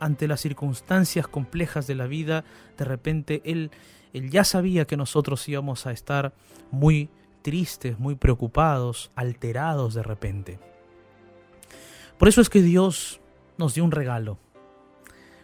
ante 0.00 0.28
las 0.28 0.40
circunstancias 0.40 1.26
complejas 1.28 1.86
de 1.86 1.94
la 1.94 2.06
vida, 2.06 2.44
de 2.76 2.84
repente 2.84 3.42
Él, 3.44 3.70
él 4.12 4.30
ya 4.30 4.44
sabía 4.44 4.86
que 4.86 4.96
nosotros 4.96 5.48
íbamos 5.48 5.86
a 5.86 5.92
estar 5.92 6.32
muy 6.70 7.10
tristes, 7.42 7.98
muy 7.98 8.14
preocupados, 8.14 9.10
alterados 9.14 9.94
de 9.94 10.02
repente. 10.02 10.58
Por 12.18 12.28
eso 12.28 12.40
es 12.40 12.48
que 12.50 12.62
Dios 12.62 13.20
nos 13.56 13.74
dio 13.74 13.84
un 13.84 13.92
regalo, 13.92 14.38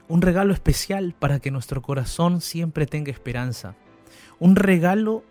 un 0.09 0.23
regalo 0.23 0.53
especial 0.53 1.15
para 1.19 1.41
que 1.41 1.51
nuestro 1.51 1.83
corazón 1.83 2.41
siempre 2.41 2.87
tenga 2.87 3.13
esperanza, 3.13 3.77
un 4.39 4.57
regalo 4.57 5.25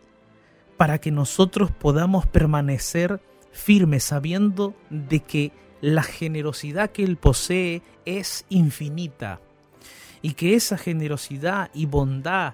para 0.77 0.99
que 0.99 1.11
nosotros 1.11 1.71
podamos 1.71 2.25
permanecer 2.27 3.21
firmes 3.51 4.03
sabiendo 4.03 4.73
de 4.89 5.19
que 5.19 5.51
la 5.83 6.03
generosidad 6.03 6.91
que 6.91 7.03
Él 7.03 7.17
posee 7.17 7.81
es 8.05 8.45
infinita 8.47 9.41
y 10.21 10.33
que 10.33 10.55
esa 10.55 10.77
generosidad 10.77 11.71
y 11.73 11.87
bondad 11.87 12.53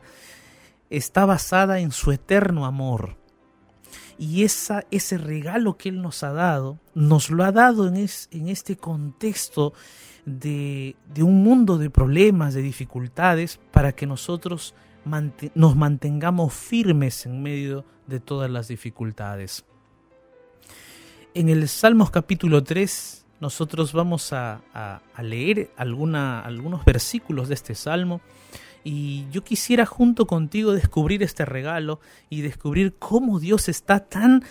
está 0.90 1.28
basada 1.28 1.80
en 1.80 1.92
su 1.92 2.12
eterno 2.12 2.66
amor. 2.66 3.18
Y 4.18 4.46
esa, 4.46 4.84
ese 4.90 5.20
regalo 5.20 5.78
que 5.78 5.90
Él 5.90 6.02
nos 6.02 6.24
ha 6.24 6.34
dado, 6.34 6.80
nos 6.96 7.30
lo 7.30 7.44
ha 7.44 7.52
dado 7.52 7.88
en, 7.88 7.98
en 7.98 8.48
este 8.50 8.78
contexto 8.78 9.74
de, 10.26 10.96
de, 11.14 11.22
un 11.22 11.44
mundo 11.44 11.78
de 11.78 11.92
problemas, 11.92 12.56
de 12.56 12.64
dificultades, 12.64 13.60
para 13.70 13.92
que 13.92 14.08
nosotros 14.08 14.74
nos 15.54 15.76
mantengamos 15.76 16.52
firmes 16.52 17.28
en 17.28 17.44
medio 17.44 17.86
de 18.08 18.20
todas 18.20 18.50
las 18.50 18.70
dificultades. 18.70 19.66
En 21.36 21.48
el 21.48 21.68
Salmos 21.68 22.10
capítulo 22.10 22.64
3 22.64 23.19
nosotros 23.40 23.94
vamos 23.94 24.34
a, 24.34 24.62
leer 25.22 25.72
algunos 25.78 26.86
versículos 26.86 27.48
de 27.48 27.56
este 27.56 27.76
salmo 27.76 28.22
y 28.84 29.28
yo 29.32 29.44
quisiera 29.44 29.86
junto 29.86 30.26
contigo 30.26 30.74
descubrir 30.74 31.24
este 31.24 31.46
regalo 31.46 32.00
y 32.30 32.42
descubrir 32.42 32.96
cómo 32.98 33.40
Dios 33.40 33.70
está 33.70 34.00
tan 34.00 34.44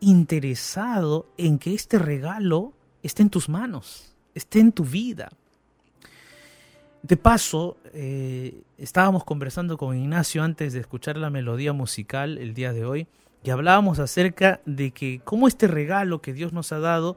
interesado 0.00 1.26
en 1.36 1.58
que 1.58 1.74
este 1.74 1.98
regalo 1.98 2.72
esté 3.02 3.22
en 3.22 3.30
tus 3.30 3.48
manos, 3.48 4.14
esté 4.34 4.60
en 4.60 4.72
tu 4.72 4.84
vida. 4.84 5.30
De 7.02 7.16
paso, 7.16 7.78
eh, 7.94 8.62
estábamos 8.76 9.24
conversando 9.24 9.78
con 9.78 9.96
Ignacio 9.96 10.42
antes 10.42 10.74
de 10.74 10.80
escuchar 10.80 11.16
la 11.16 11.30
melodía 11.30 11.72
musical 11.72 12.36
el 12.36 12.52
día 12.52 12.74
de 12.74 12.84
hoy 12.84 13.06
y 13.42 13.50
hablábamos 13.50 13.98
acerca 13.98 14.60
de 14.66 14.90
que 14.90 15.22
cómo 15.24 15.48
este 15.48 15.66
regalo 15.66 16.20
que 16.20 16.34
Dios 16.34 16.52
nos 16.52 16.72
ha 16.72 16.78
dado 16.78 17.16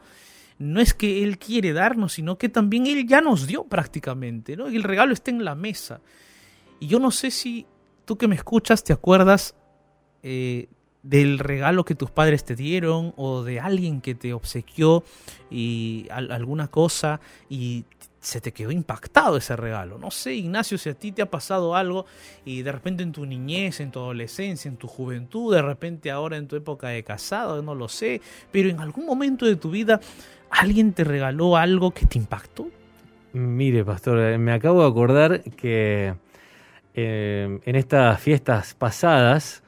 no 0.59 0.79
es 0.79 0.93
que 0.93 1.23
Él 1.23 1.37
quiere 1.37 1.73
darnos, 1.73 2.13
sino 2.13 2.37
que 2.37 2.49
también 2.49 2.87
Él 2.87 3.07
ya 3.07 3.21
nos 3.21 3.47
dio 3.47 3.63
prácticamente, 3.65 4.55
¿no? 4.55 4.69
Y 4.69 4.75
el 4.75 4.83
regalo 4.83 5.13
está 5.13 5.31
en 5.31 5.43
la 5.43 5.55
mesa. 5.55 6.01
Y 6.79 6.87
yo 6.87 6.99
no 6.99 7.11
sé 7.11 7.31
si 7.31 7.65
tú 8.05 8.17
que 8.17 8.27
me 8.27 8.35
escuchas 8.35 8.83
te 8.83 8.93
acuerdas 8.93 9.55
eh, 10.21 10.67
del 11.01 11.39
regalo 11.39 11.83
que 11.83 11.95
tus 11.95 12.11
padres 12.11 12.45
te 12.45 12.55
dieron 12.55 13.13
o 13.17 13.43
de 13.43 13.59
alguien 13.59 14.01
que 14.01 14.15
te 14.15 14.33
obsequió 14.33 15.03
y 15.51 16.07
alguna 16.09 16.69
cosa 16.69 17.19
y 17.49 17.85
se 18.23 18.39
te 18.39 18.53
quedó 18.53 18.71
impactado 18.71 19.35
ese 19.35 19.55
regalo. 19.57 19.97
No 19.97 20.09
sé, 20.09 20.33
Ignacio, 20.33 20.77
si 20.77 20.89
a 20.89 20.93
ti 20.93 21.11
te 21.11 21.21
ha 21.21 21.29
pasado 21.29 21.75
algo 21.75 22.05
y 22.45 22.61
de 22.61 22.71
repente 22.71 23.03
en 23.03 23.11
tu 23.11 23.25
niñez, 23.25 23.81
en 23.81 23.91
tu 23.91 23.99
adolescencia, 23.99 24.69
en 24.69 24.77
tu 24.77 24.87
juventud, 24.87 25.53
de 25.53 25.61
repente 25.61 26.09
ahora 26.09 26.37
en 26.37 26.47
tu 26.47 26.55
época 26.55 26.87
de 26.87 27.03
casado, 27.03 27.61
no 27.61 27.75
lo 27.75 27.89
sé, 27.89 28.21
pero 28.51 28.69
en 28.69 28.79
algún 28.79 29.05
momento 29.05 29.45
de 29.45 29.57
tu 29.57 29.69
vida 29.71 29.99
¿Alguien 30.59 30.93
te 30.93 31.03
regaló 31.03 31.57
algo 31.57 31.91
que 31.91 32.05
te 32.05 32.19
impactó? 32.19 32.67
Mire, 33.33 33.83
pastor, 33.83 34.19
eh, 34.19 34.37
me 34.37 34.51
acabo 34.51 34.83
de 34.83 34.87
acordar 34.87 35.41
que 35.41 36.13
eh, 36.93 37.59
en 37.65 37.75
estas 37.75 38.19
fiestas 38.21 38.75
pasadas 38.75 39.63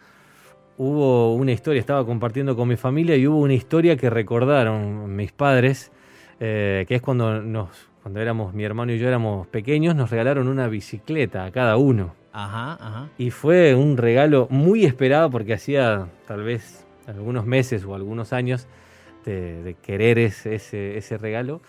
hubo 0.78 1.34
una 1.34 1.52
historia, 1.52 1.80
estaba 1.80 2.06
compartiendo 2.06 2.56
con 2.56 2.68
mi 2.68 2.76
familia 2.76 3.16
y 3.16 3.26
hubo 3.26 3.40
una 3.40 3.56
historia 3.56 3.98
que 3.98 4.12
recordaron 4.12 5.16
mis 5.16 5.32
padres, 5.32 5.92
eh, 6.40 6.86
que 6.88 6.96
es 6.96 7.02
cuando 7.02 7.42
nos, 7.42 7.70
cuando 8.04 8.22
éramos 8.22 8.54
mi 8.54 8.64
hermano 8.64 8.94
y 8.94 9.00
yo 9.00 9.08
éramos 9.08 9.48
pequeños, 9.48 9.96
nos 9.96 10.12
regalaron 10.12 10.48
una 10.48 10.68
bicicleta 10.68 11.46
a 11.46 11.52
cada 11.52 11.78
uno. 11.78 12.14
Ajá, 12.32 12.74
ajá. 12.74 13.10
Y 13.18 13.32
fue 13.32 13.74
un 13.74 13.98
regalo 13.98 14.48
muy 14.52 14.86
esperado 14.86 15.32
porque 15.32 15.54
hacía 15.54 16.10
tal 16.28 16.44
vez 16.44 16.86
algunos 17.08 17.48
meses 17.48 17.84
o 17.86 17.96
algunos 17.96 18.34
años 18.34 18.68
de, 19.26 19.64
de 19.64 19.74
querer 19.74 20.20
ese, 20.20 20.56
ese, 20.56 20.98
ese 20.98 21.18
regalo. 21.18 21.62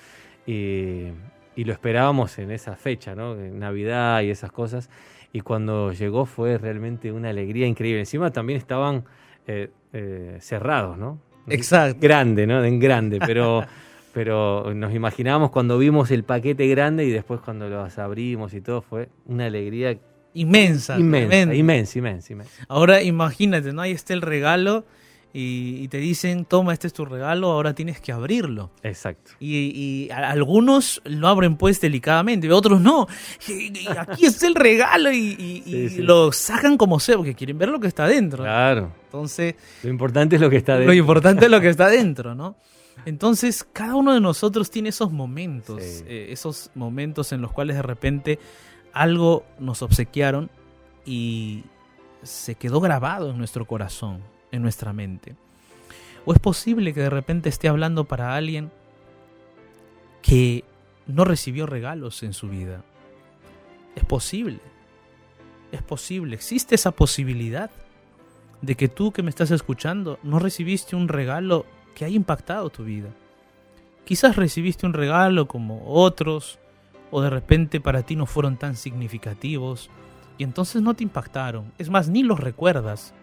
Y, 0.47 1.09
y 1.57 1.65
lo 1.65 1.73
esperábamos 1.73 2.39
en 2.39 2.51
esa 2.51 2.77
fecha, 2.77 3.15
¿no? 3.15 3.35
En 3.35 3.59
Navidad 3.59 4.21
y 4.23 4.31
esas 4.31 4.53
cosas. 4.53 4.91
Y 5.33 5.41
cuando 5.41 5.93
llegó 5.93 6.27
fue 6.27 6.59
realmente 6.59 7.11
una 7.11 7.31
alegría 7.31 7.67
increíble. 7.67 8.01
Encima 8.01 8.31
también 8.31 8.59
estaban 8.59 9.05
eh, 9.47 9.71
eh, 9.93 10.37
cerrados, 10.41 10.99
¿no? 10.99 11.19
Exacto. 11.49 11.99
Grande, 12.01 12.47
¿no? 12.47 12.63
En 12.63 12.79
grande, 12.79 13.19
pero, 13.25 13.65
pero 14.13 14.75
nos 14.75 14.95
imaginábamos 14.95 15.51
cuando 15.51 15.79
vimos 15.79 16.11
el 16.11 16.25
paquete 16.25 16.69
grande 16.69 17.05
y 17.05 17.11
después 17.11 17.41
cuando 17.41 17.69
los 17.69 17.99
abrimos 17.99 18.53
y 18.53 18.61
todo 18.61 18.83
fue 18.83 19.09
una 19.25 19.47
alegría 19.47 19.99
Inmensa. 20.35 20.99
inmensa, 20.99 21.55
inmensa, 21.55 21.99
inmensa, 21.99 22.33
inmensa. 22.33 22.65
Ahora 22.69 23.03
imagínate, 23.03 23.73
¿no? 23.73 23.81
Ahí 23.81 23.93
está 23.93 24.13
el 24.13 24.21
regalo 24.21 24.85
y, 25.33 25.83
y 25.83 25.89
te 25.89 25.99
dicen, 25.99 26.47
toma, 26.47 26.73
este 26.73 26.87
es 26.87 26.93
tu 26.95 27.05
regalo, 27.05 27.51
ahora 27.53 27.75
tienes 27.75 28.01
que 28.01 28.11
abrirlo. 28.13 28.71
Exacto. 28.83 29.33
Y, 29.39 30.09
algunos 30.11 31.03
lo 31.05 31.29
abren 31.29 31.57
pues 31.57 31.81
delicadamente, 31.81 32.51
otros 32.51 32.81
no. 32.81 33.07
Y- 33.49 33.87
Aquí 33.99 34.25
está 34.27 34.47
el 34.47 34.55
regalo 34.55 35.13
y, 35.13 35.63
Sí, 35.65 35.89
sí. 35.91 36.03
lo 36.03 36.33
sacan 36.33 36.79
como 36.79 36.99
sea, 37.01 37.17
porque 37.17 37.35
quieren 37.35 37.59
ver 37.59 37.69
lo 37.69 37.79
que 37.81 37.87
está 37.89 38.07
dentro. 38.07 38.45
Claro. 38.45 38.93
Entonces, 39.05 39.55
Lo 39.83 39.91
importante 39.91 40.37
es 40.37 40.43
lo 40.43 40.49
que 40.51 40.57
está 40.57 40.73
lo 40.73 40.79
dentro. 40.81 40.95
importante 40.95 41.45
es 41.45 41.51
lo 41.51 41.61
que 41.61 41.69
está 41.69 41.89
dentro, 41.89 42.35
¿no? 42.35 42.57
Entonces, 43.05 43.67
cada 43.75 43.95
uno 43.95 44.15
de 44.15 44.21
nosotros 44.23 44.71
tiene 44.71 44.89
esos 44.89 45.13
momentos, 45.13 45.83
Sí. 45.83 46.05
eh, 46.07 46.29
esos 46.31 46.71
momentos 46.75 47.31
en 47.33 47.43
los 47.43 47.53
cuales 47.53 47.77
de 47.77 47.83
repente 47.83 48.39
algo 48.95 49.45
nos 49.59 49.83
obsequiaron 49.83 50.49
y 51.05 51.63
se 52.23 52.55
quedó 52.55 52.81
grabado 52.81 53.31
en 53.31 53.39
nuestro 53.39 53.67
corazón, 53.67 54.21
nuestra 54.63 54.93
mente. 54.93 55.37
O 56.25 56.33
es 56.33 56.39
posible 56.39 56.93
que 56.93 57.01
de 57.01 57.11
repente 57.11 57.49
esté 57.49 57.69
hablando 57.69 58.05
para 58.05 58.35
alguien 58.35 58.71
que 60.23 60.65
no 61.07 61.25
recibió 61.25 61.67
regalos 61.67 62.23
en 62.23 62.33
su 62.33 62.49
vida. 62.49 62.83
Es 63.95 64.05
posible. 64.05 64.59
Es 65.73 65.83
posible. 65.83 66.35
Existe 66.35 66.75
esa 66.75 66.91
posibilidad 66.91 67.71
de 68.61 68.75
que 68.75 68.89
tú 68.89 69.13
que 69.13 69.23
me 69.23 69.31
estás 69.31 69.51
escuchando 69.51 70.19
no 70.23 70.39
recibiste 70.39 70.97
un 70.97 71.09
regalo 71.09 71.67
que 71.95 72.05
haya 72.05 72.17
impactado 72.17 72.71
tu 72.71 72.85
vida. 72.85 73.09
Quizás 74.05 74.37
recibiste 74.37 74.87
un 74.87 74.93
regalo 74.93 75.49
como 75.49 75.85
otros, 75.87 76.59
o 77.11 77.21
de 77.23 77.31
repente 77.31 77.81
para 77.81 78.03
ti 78.03 78.17
no 78.17 78.27
fueron 78.27 78.57
tan 78.57 78.77
significativos, 78.77 79.91
y 80.39 80.45
entonces 80.45 80.83
no 80.83 80.95
te 80.95 81.03
impactaron. 81.03 81.73
Es 81.79 81.89
más, 81.89 82.09
ni 82.09 82.23
los 82.23 82.39
recuerdas. 82.39 83.15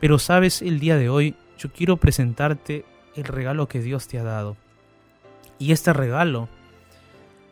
Pero 0.00 0.18
sabes, 0.18 0.62
el 0.62 0.78
día 0.78 0.96
de 0.96 1.08
hoy 1.08 1.34
yo 1.58 1.72
quiero 1.72 1.96
presentarte 1.96 2.84
el 3.14 3.24
regalo 3.24 3.68
que 3.68 3.80
Dios 3.80 4.08
te 4.08 4.18
ha 4.18 4.22
dado. 4.22 4.56
Y 5.58 5.72
este 5.72 5.92
regalo 5.92 6.48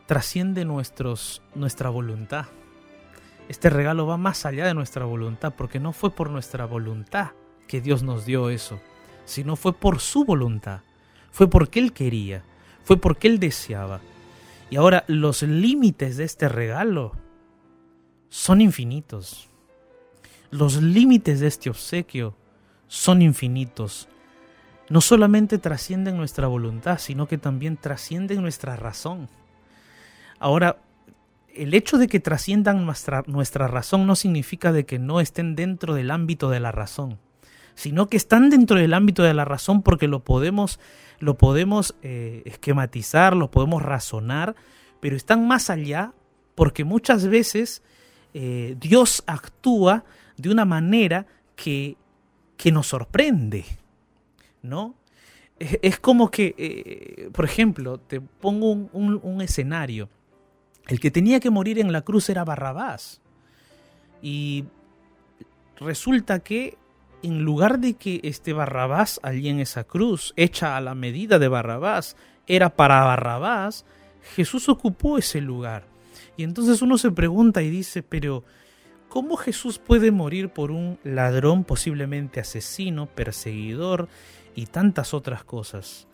trasciende 0.07 0.65
nuestra 0.65 1.89
voluntad. 1.89 2.47
Este 3.49 3.71
regalo 3.71 4.07
va 4.07 4.17
más 4.17 4.47
allá 4.47 4.67
de 4.67 4.75
nuestra 4.75 5.05
voluntad, 5.05 5.55
porque 5.57 5.81
no 5.81 5.93
fue 5.93 6.11
por 6.11 6.31
nuestra 6.31 6.67
voluntad 6.67 7.31
que 7.67 7.81
Dios 7.81 8.03
nos 8.03 8.27
dio 8.27 8.51
eso, 8.51 8.81
sino 9.25 9.57
fue 9.57 9.73
por 9.73 10.01
su 10.01 10.25
voluntad. 10.25 10.81
Fue 11.31 11.49
porque 11.49 11.81
Él 11.81 11.93
quería, 11.93 12.45
fue 12.85 12.97
porque 12.97 13.29
Él 13.29 13.39
deseaba. 13.39 14.01
Y 14.71 14.77
ahora 14.77 15.05
los 15.09 15.43
límites 15.43 16.17
de 16.17 16.25
este 16.25 16.49
regalo 16.49 17.13
son 18.29 18.61
infinitos. 18.61 19.49
Los 20.51 20.81
límites 20.81 21.41
de 21.41 21.47
este 21.47 21.71
obsequio 21.71 22.37
son 22.89 23.23
infinitos. 23.23 24.09
No 24.89 25.01
solamente 25.01 25.59
trascienden 25.59 26.17
nuestra 26.17 26.47
voluntad, 26.47 26.99
sino 26.99 27.27
que 27.27 27.39
también 27.39 27.77
trascienden 27.77 28.43
nuestra 28.43 28.77
razón. 28.77 29.29
Ahora, 30.39 30.79
el 31.55 31.75
hecho 31.75 31.99
de 31.99 32.09
que 32.09 32.21
trasciendan 32.21 32.85
nuestra, 32.85 33.69
razón 33.69 34.07
no 34.07 34.17
significa 34.17 34.73
de 34.73 34.85
que 34.85 34.99
no 34.99 35.21
estén 35.21 35.55
dentro 35.55 35.95
del 35.95 36.11
ámbito 36.11 36.51
de 36.51 36.61
la 36.61 36.73
razón, 36.73 37.19
sino 37.75 38.09
que 38.09 38.17
están 38.17 38.51
dentro 38.51 38.79
del 38.79 38.95
ámbito 38.95 39.23
de 39.23 39.35
la 39.35 39.45
razón 39.45 39.83
porque 39.83 40.09
lo 40.09 40.25
podemos, 40.25 40.81
lo 41.21 41.39
podemos 41.39 41.95
eh, 42.03 42.43
esquematizar, 42.45 43.37
lo 43.37 43.51
podemos 43.51 43.83
razonar, 43.83 44.55
pero 45.01 45.17
están 45.17 45.47
más 45.47 45.71
allá 45.71 46.13
porque 46.55 46.85
muchas 46.85 47.27
veces 47.27 47.83
eh, 48.35 48.77
Dios 48.79 49.23
actúa 49.27 50.05
de 50.37 50.51
una 50.51 50.65
manera 50.65 51.27
que, 51.57 51.97
que 52.57 52.73
nos 52.73 52.89
sorprende, 52.89 53.65
¿no? 54.63 54.95
Es, 55.59 56.01
como 56.01 56.31
que, 56.31 56.55
eh, 56.59 57.31
por 57.33 57.45
ejemplo, 57.45 57.99
te 57.99 58.21
pongo 58.21 58.73
un, 58.73 58.91
un- 58.93 59.21
un 59.23 59.41
escenario. 59.41 60.09
El 60.89 60.99
que 61.01 61.11
tenía 61.13 61.39
que 61.41 61.49
morir 61.51 61.79
en 61.79 61.93
la 61.93 62.03
cruz 62.03 62.29
era 62.29 62.45
Barrabás. 62.45 63.21
Y 64.21 64.65
resulta 65.79 66.41
que 66.41 66.77
en 67.23 67.43
lugar 67.43 67.79
de 67.79 67.95
que 67.95 68.21
este 68.25 68.53
Barrabás 68.53 69.21
allí 69.23 69.49
en 69.49 69.61
esa 69.61 69.85
cruz, 69.85 70.35
hecha 70.37 70.77
a 70.77 70.81
la 70.81 70.95
medida 70.95 71.39
de 71.39 71.49
Barrabás, 71.49 72.17
era 72.47 72.71
para 72.77 73.05
Barrabás, 73.05 73.87
Jesús 74.35 74.69
ocupó 74.69 75.17
ese 75.19 75.41
lugar. 75.41 75.87
Y 76.37 76.45
entonces 76.45 76.83
uno 76.83 76.99
se 76.99 77.11
pregunta 77.11 77.63
y 77.63 77.71
dice, 77.71 78.03
pero 78.03 78.45
¿cómo 79.09 79.37
Jesús 79.37 79.79
puede 79.79 80.11
morir 80.11 80.49
por 80.49 80.71
un 80.71 80.99
ladrón, 81.05 81.65
posiblemente 81.65 82.41
asesino, 82.41 83.07
perseguidor 83.07 84.09
y 84.55 84.67
tantas 84.67 85.15
otras 85.15 85.45
cosas? 85.45 86.09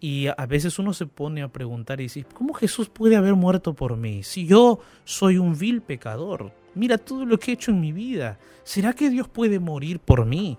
Y 0.00 0.26
a 0.26 0.46
veces 0.46 0.78
uno 0.78 0.92
se 0.92 1.06
pone 1.06 1.42
a 1.42 1.48
preguntar 1.48 2.00
y 2.00 2.04
dice, 2.04 2.26
¿cómo 2.34 2.52
Jesús 2.52 2.88
puede 2.88 3.16
haber 3.16 3.34
muerto 3.34 3.74
por 3.74 3.96
mí? 3.96 4.22
Si 4.22 4.46
yo 4.46 4.80
soy 5.04 5.38
un 5.38 5.56
vil 5.56 5.80
pecador, 5.80 6.52
mira 6.74 6.98
todo 6.98 7.24
lo 7.24 7.38
que 7.38 7.50
he 7.50 7.54
hecho 7.54 7.70
en 7.70 7.80
mi 7.80 7.92
vida. 7.92 8.38
¿Será 8.64 8.92
que 8.92 9.08
Dios 9.08 9.28
puede 9.28 9.58
morir 9.60 10.00
por 10.00 10.26
mí? 10.26 10.58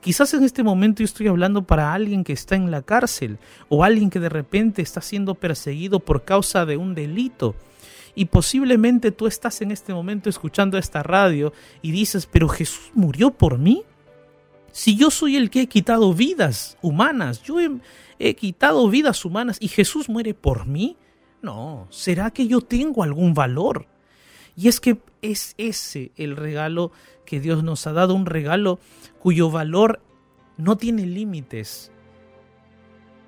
Quizás 0.00 0.34
en 0.34 0.42
este 0.42 0.64
momento 0.64 0.98
yo 0.98 1.04
estoy 1.04 1.28
hablando 1.28 1.62
para 1.62 1.94
alguien 1.94 2.24
que 2.24 2.32
está 2.32 2.56
en 2.56 2.72
la 2.72 2.82
cárcel 2.82 3.38
o 3.68 3.84
alguien 3.84 4.10
que 4.10 4.18
de 4.18 4.28
repente 4.28 4.82
está 4.82 5.00
siendo 5.00 5.36
perseguido 5.36 6.00
por 6.00 6.24
causa 6.24 6.66
de 6.66 6.76
un 6.76 6.96
delito. 6.96 7.54
Y 8.14 8.26
posiblemente 8.26 9.10
tú 9.10 9.26
estás 9.26 9.62
en 9.62 9.70
este 9.70 9.94
momento 9.94 10.28
escuchando 10.28 10.76
esta 10.76 11.02
radio 11.02 11.52
y 11.80 11.92
dices, 11.92 12.26
pero 12.26 12.48
Jesús 12.48 12.90
murió 12.94 13.30
por 13.30 13.58
mí. 13.58 13.84
Si 14.70 14.96
yo 14.96 15.10
soy 15.10 15.36
el 15.36 15.50
que 15.50 15.62
he 15.62 15.66
quitado 15.66 16.12
vidas 16.14 16.78
humanas, 16.82 17.42
yo 17.42 17.56
he, 18.18 18.34
quitado 18.34 18.88
vidas 18.88 19.24
humanas 19.24 19.56
y 19.60 19.68
Jesús 19.68 20.08
muere 20.08 20.34
por 20.34 20.66
mí. 20.66 20.96
No, 21.40 21.86
¿será 21.90 22.30
que 22.30 22.46
yo 22.46 22.60
tengo 22.60 23.02
algún 23.02 23.34
valor? 23.34 23.86
Y 24.56 24.68
es 24.68 24.80
que 24.80 24.98
es 25.22 25.54
ese 25.58 26.12
el 26.16 26.36
regalo 26.36 26.92
que 27.24 27.40
Dios 27.40 27.64
nos 27.64 27.86
ha 27.86 27.92
dado, 27.92 28.14
un 28.14 28.26
regalo 28.26 28.78
cuyo 29.18 29.50
valor 29.50 30.00
no 30.56 30.76
tiene 30.76 31.06
límites 31.06 31.90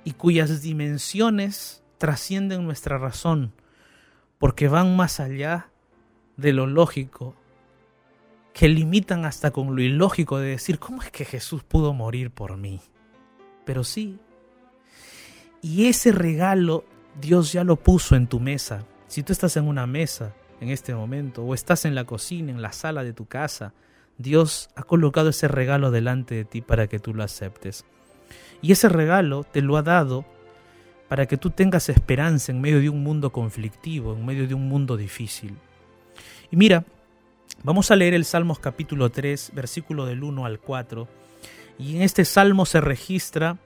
y 0.05 0.13
cuyas 0.13 0.63
dimensiones 0.63 1.83
trascienden 1.99 2.65
nuestra 2.65 2.99
razón, 2.99 3.53
porque 4.45 4.69
van 4.69 4.95
más 4.95 5.21
allá 5.21 5.71
de 6.37 6.53
lo 6.53 6.67
lógico, 6.67 7.35
que 8.53 8.69
limitan 8.69 9.25
hasta 9.25 9.53
con 9.53 9.75
lo 9.75 9.81
ilógico 9.81 10.39
de 10.39 10.49
decir, 10.49 10.79
¿cómo 10.79 11.01
es 11.01 11.11
que 11.11 11.25
Jesús 11.25 11.65
pudo 11.65 11.95
morir 11.95 12.31
por 12.31 12.59
mí? 12.59 12.79
Pero 13.65 13.85
sí. 13.85 14.19
Y 15.63 15.87
ese 15.87 16.13
regalo 16.13 16.85
Dios 17.19 17.55
ya 17.55 17.65
lo 17.65 17.77
puso 17.77 18.17
en 18.17 18.27
tu 18.27 18.39
mesa. 18.39 18.85
Si 19.07 19.23
tú 19.23 19.33
estás 19.33 19.57
en 19.57 19.67
una 19.67 19.87
mesa 19.87 20.35
en 20.61 20.69
este 20.69 20.95
momento, 20.95 21.43
o 21.43 21.55
estás 21.55 21.87
en 21.87 21.95
la 21.95 22.05
cocina, 22.05 22.53
en 22.53 22.61
la 22.61 22.73
sala 22.73 23.03
de 23.03 23.15
tu 23.15 23.25
casa, 23.25 23.73
Dios 24.19 24.69
ha 24.77 24.83
colocado 24.83 25.31
ese 25.31 25.49
regalo 25.49 25.91
delante 25.91 26.35
de 26.35 26.45
ti 26.45 26.61
para 26.61 26.87
que 26.87 26.99
tú 26.99 27.15
lo 27.15 27.25
aceptes. 27.25 27.87
Y 28.61 28.73
ese 28.73 28.91
regalo 28.91 29.45
te 29.45 29.63
lo 29.63 29.79
ha 29.79 29.83
dado 29.83 30.27
para 31.09 31.27
que 31.27 31.37
tú 31.37 31.51
tengas 31.51 31.89
esperanza 31.89 32.53
en 32.53 32.61
medio 32.61 32.81
de 32.81 32.89
un 32.89 33.03
mundo 33.03 33.31
conflictivo, 33.31 34.15
en 34.15 34.25
medio 34.25 34.49
de 34.49 34.55
un 34.55 34.69
mundo 34.69 34.97
difícil. 34.97 35.57
Y 36.51 36.57
mira, 36.57 36.85
vamos 37.63 37.91
a 37.91 37.97
leer 37.97 38.15
el 38.15 38.25
Salmos 38.25 38.59
capítulo 38.59 39.11
3, 39.11 39.53
versículo 39.55 40.07
del 40.07 40.23
1 40.23 40.47
al 40.47 40.61
4. 40.61 41.09
Y 41.79 41.97
en 41.97 42.03
este 42.03 42.25
salmo 42.25 42.67
se 42.67 42.81
registra 42.81 43.59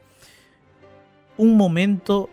un 1.37 1.57
momento 1.57 2.31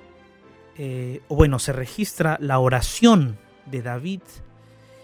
eh, 0.77 1.21
o 1.29 1.35
bueno, 1.35 1.59
se 1.59 1.71
registra 1.71 2.37
la 2.41 2.59
oración 2.59 3.37
de 3.65 3.81
David 3.81 4.21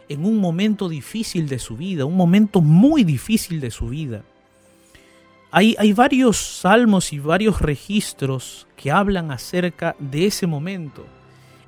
en 0.10 0.26
un 0.26 0.38
momento 0.40 0.90
difícil 0.90 1.48
de 1.48 1.60
su 1.60 1.78
vida, 1.78 2.04
un 2.04 2.18
momento 2.18 2.60
muy 2.60 3.06
difícil 3.06 3.62
de 3.62 3.72
su 3.72 3.88
vida. 3.88 4.24
Hay, 5.54 5.92
varios 5.92 6.38
salmos 6.38 7.12
y 7.12 7.20
varios 7.20 7.62
registros 7.62 8.68
que 8.78 8.90
hablan 8.90 9.32
acerca 9.32 9.98
de 10.00 10.28
ese 10.28 10.48
momento, 10.48 11.06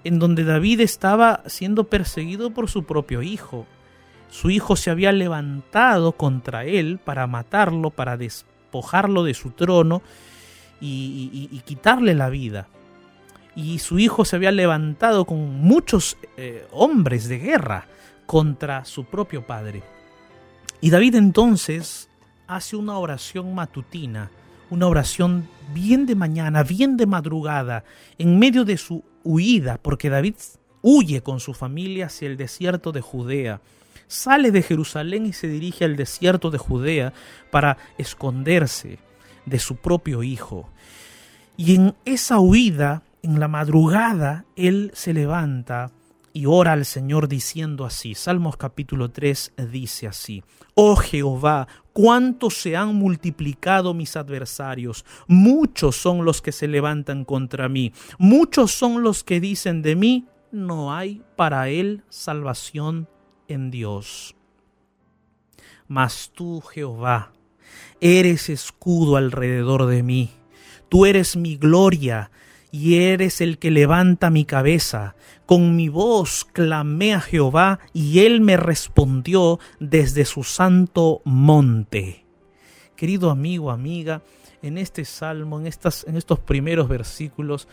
en 0.05 0.19
donde 0.19 0.45
David 0.45 0.79
estaba 0.79 1.43
siendo 1.47 1.83
perseguido 1.83 2.51
por 2.51 2.69
su 2.69 2.85
propio 2.85 3.21
hijo. 3.21 3.65
Su 4.29 4.49
hijo 4.49 4.77
se 4.77 4.89
había 4.89 5.11
levantado 5.11 6.13
contra 6.13 6.63
él 6.63 6.97
para 7.03 7.27
matarlo, 7.27 7.89
para 7.89 8.15
despojarlo 8.15 9.25
de 9.25 9.33
su 9.33 9.51
trono 9.51 10.01
y, 10.79 11.61
quitarle 11.65 12.15
la 12.15 12.29
vida. 12.29 12.67
Y 13.53 13.79
su 13.79 13.99
hijo 13.99 14.23
se 14.23 14.37
había 14.37 14.53
levantado 14.53 15.25
con 15.25 15.59
muchos 15.59 16.17
eh, 16.37 16.65
hombres 16.71 17.27
de 17.27 17.37
guerra 17.37 17.87
contra 18.25 18.85
su 18.85 19.03
propio 19.03 19.45
padre. 19.45 19.83
Y 20.79 20.89
David 20.89 21.15
entonces 21.15 22.09
hace 22.55 22.75
una 22.75 22.97
oración 22.97 23.53
matutina, 23.55 24.31
una 24.69 24.87
oración 24.87 25.47
bien 25.73 26.05
de 26.05 26.15
mañana, 26.15 26.63
bien 26.63 26.97
de 26.97 27.05
madrugada, 27.05 27.83
en 28.17 28.39
medio 28.39 28.65
de 28.65 28.77
su 28.77 29.03
huida, 29.23 29.79
porque 29.81 30.09
David 30.09 30.35
huye 30.81 31.21
con 31.21 31.39
su 31.39 31.53
familia 31.53 32.07
hacia 32.07 32.27
el 32.27 32.37
desierto 32.37 32.91
de 32.91 33.01
Judea. 33.01 33.61
Sale 34.07 34.51
de 34.51 34.61
Jerusalén 34.61 35.25
y 35.25 35.33
se 35.33 35.47
dirige 35.47 35.85
al 35.85 35.95
desierto 35.95 36.51
de 36.51 36.57
Judea 36.57 37.13
para 37.51 37.77
esconderse 37.97 38.99
de 39.45 39.59
su 39.59 39.77
propio 39.77 40.23
hijo. 40.23 40.69
Y 41.57 41.75
en 41.75 41.95
esa 42.05 42.39
huida, 42.39 43.03
en 43.21 43.39
la 43.39 43.47
madrugada, 43.47 44.45
él 44.55 44.91
se 44.93 45.13
levanta 45.13 45.91
y 46.33 46.47
ora 46.47 46.73
al 46.73 46.85
Señor 46.85 47.27
diciendo 47.27 47.85
así. 47.85 48.15
Salmos 48.15 48.57
capítulo 48.57 49.11
3 49.11 49.53
dice 49.71 50.07
así. 50.07 50.43
Oh 50.73 50.95
Jehová, 50.95 51.67
cuánto 51.93 52.49
se 52.49 52.75
han 52.75 52.95
multiplicado 52.95 53.93
mis 53.93 54.17
adversarios. 54.17 55.05
Muchos 55.27 55.95
son 55.95 56.25
los 56.25 56.41
que 56.41 56.51
se 56.51 56.67
levantan 56.67 57.23
contra 57.23 57.69
mí. 57.69 57.93
Muchos 58.17 58.71
son 58.71 59.03
los 59.03 59.23
que 59.23 59.39
dicen 59.39 59.83
de 59.83 59.95
mí, 59.95 60.25
no 60.51 60.93
hay 60.93 61.21
para 61.35 61.69
él 61.69 62.03
salvación 62.09 63.07
en 63.47 63.69
Dios. 63.69 64.35
Mas 65.87 66.31
tú, 66.33 66.61
Jehová, 66.61 67.33
eres 68.01 68.49
escudo 68.49 69.17
alrededor 69.17 69.85
de 69.85 70.01
mí. 70.01 70.31
Tú 70.89 71.05
eres 71.05 71.35
mi 71.35 71.57
gloria 71.57 72.31
y 72.73 72.95
eres 72.95 73.39
el 73.39 73.59
que 73.59 73.69
levanta 73.69 74.31
mi 74.31 74.45
cabeza. 74.45 75.15
Con 75.45 75.75
mi 75.75 75.89
voz 75.89 76.43
clamé 76.43 77.13
a 77.13 77.21
Jehová 77.21 77.79
y 77.93 78.21
él 78.21 78.41
me 78.41 78.57
respondió 78.57 79.59
desde 79.79 80.25
su 80.25 80.43
santo 80.43 81.21
monte. 81.23 82.25
Querido 82.95 83.29
amigo, 83.29 83.69
amiga, 83.69 84.23
en 84.63 84.79
este 84.79 85.05
salmo, 85.05 85.59
en, 85.59 85.67
estas, 85.67 86.03
en 86.07 86.17
estos 86.17 86.39
primeros 86.39 86.87
versículos, 86.87 87.67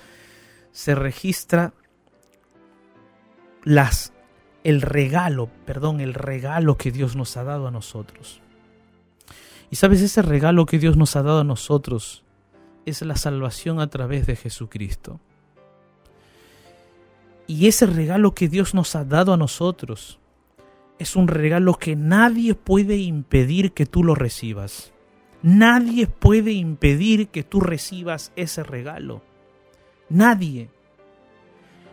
se 0.71 0.95
registra 0.95 1.73
las, 3.65 4.13
el 4.65 4.83
regalo, 4.83 5.49
perdón, 5.65 6.01
el 6.01 6.13
regalo 6.13 6.77
que 6.77 6.93
Dios 6.93 7.17
nos 7.17 7.39
ha 7.39 7.45
dado 7.45 7.69
a 7.69 7.71
nosotros. 7.71 8.43
Y 9.71 9.77
sabes, 9.77 10.03
ese 10.03 10.21
regalo 10.21 10.67
que 10.67 10.79
Dios 10.79 10.99
nos 10.99 11.17
ha 11.17 11.23
dado 11.23 11.41
a 11.41 11.45
nosotros 11.45 12.23
es 12.87 13.03
la 13.03 13.17
salvación 13.17 13.81
a 13.81 13.89
través 13.89 14.27
de 14.27 14.37
Jesucristo. 14.37 15.21
Y 17.47 17.67
ese 17.67 17.87
regalo 17.87 18.35
que 18.35 18.49
Dios 18.49 18.75
nos 18.75 18.95
ha 18.95 19.05
dado 19.05 19.33
a 19.33 19.37
nosotros 19.37 20.19
es 21.01 21.17
un 21.17 21.29
regalo 21.29 21.75
que 21.75 21.97
nadie 21.97 22.55
puede 22.55 22.99
impedir 22.99 23.73
que 23.73 23.87
tú 23.87 24.05
lo 24.05 24.15
recibas. 24.15 24.93
Nadie 25.43 26.07
puede 26.07 26.53
impedir 26.53 27.29
que 27.29 27.43
tú 27.43 27.61
recibas 27.61 28.33
ese 28.37 28.63
regalo. 28.63 29.23
Nadie. 30.11 30.69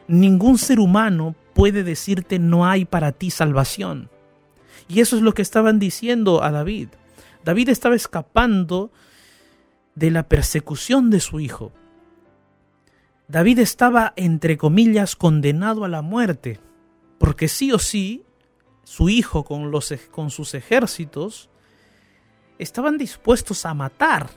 Ningún 0.07 0.57
ser 0.57 0.79
humano 0.79 1.35
puede 1.53 1.83
decirte 1.83 2.37
no 2.37 2.67
hay 2.67 2.85
para 2.85 3.13
ti 3.13 3.31
salvación. 3.31 4.09
Y 4.89 4.99
eso 4.99 5.15
es 5.15 5.21
lo 5.21 5.33
que 5.33 5.41
estaban 5.41 5.79
diciendo 5.79 6.43
a 6.43 6.51
David. 6.51 6.89
David 7.43 7.69
estaba 7.69 7.95
escapando 7.95 8.91
de 9.97 10.11
la 10.11 10.29
persecución 10.29 11.09
de 11.09 11.19
su 11.19 11.39
hijo. 11.39 11.73
David 13.27 13.57
estaba, 13.59 14.13
entre 14.15 14.55
comillas, 14.55 15.15
condenado 15.15 15.83
a 15.83 15.87
la 15.87 16.03
muerte, 16.03 16.59
porque 17.17 17.47
sí 17.47 17.71
o 17.71 17.79
sí, 17.79 18.23
su 18.83 19.09
hijo 19.09 19.43
con, 19.43 20.29
sus 20.29 20.53
ejércitos 20.53 21.49
estaban 22.59 22.99
dispuestos 22.99 23.65
a 23.65 23.73
matar. 23.73 24.29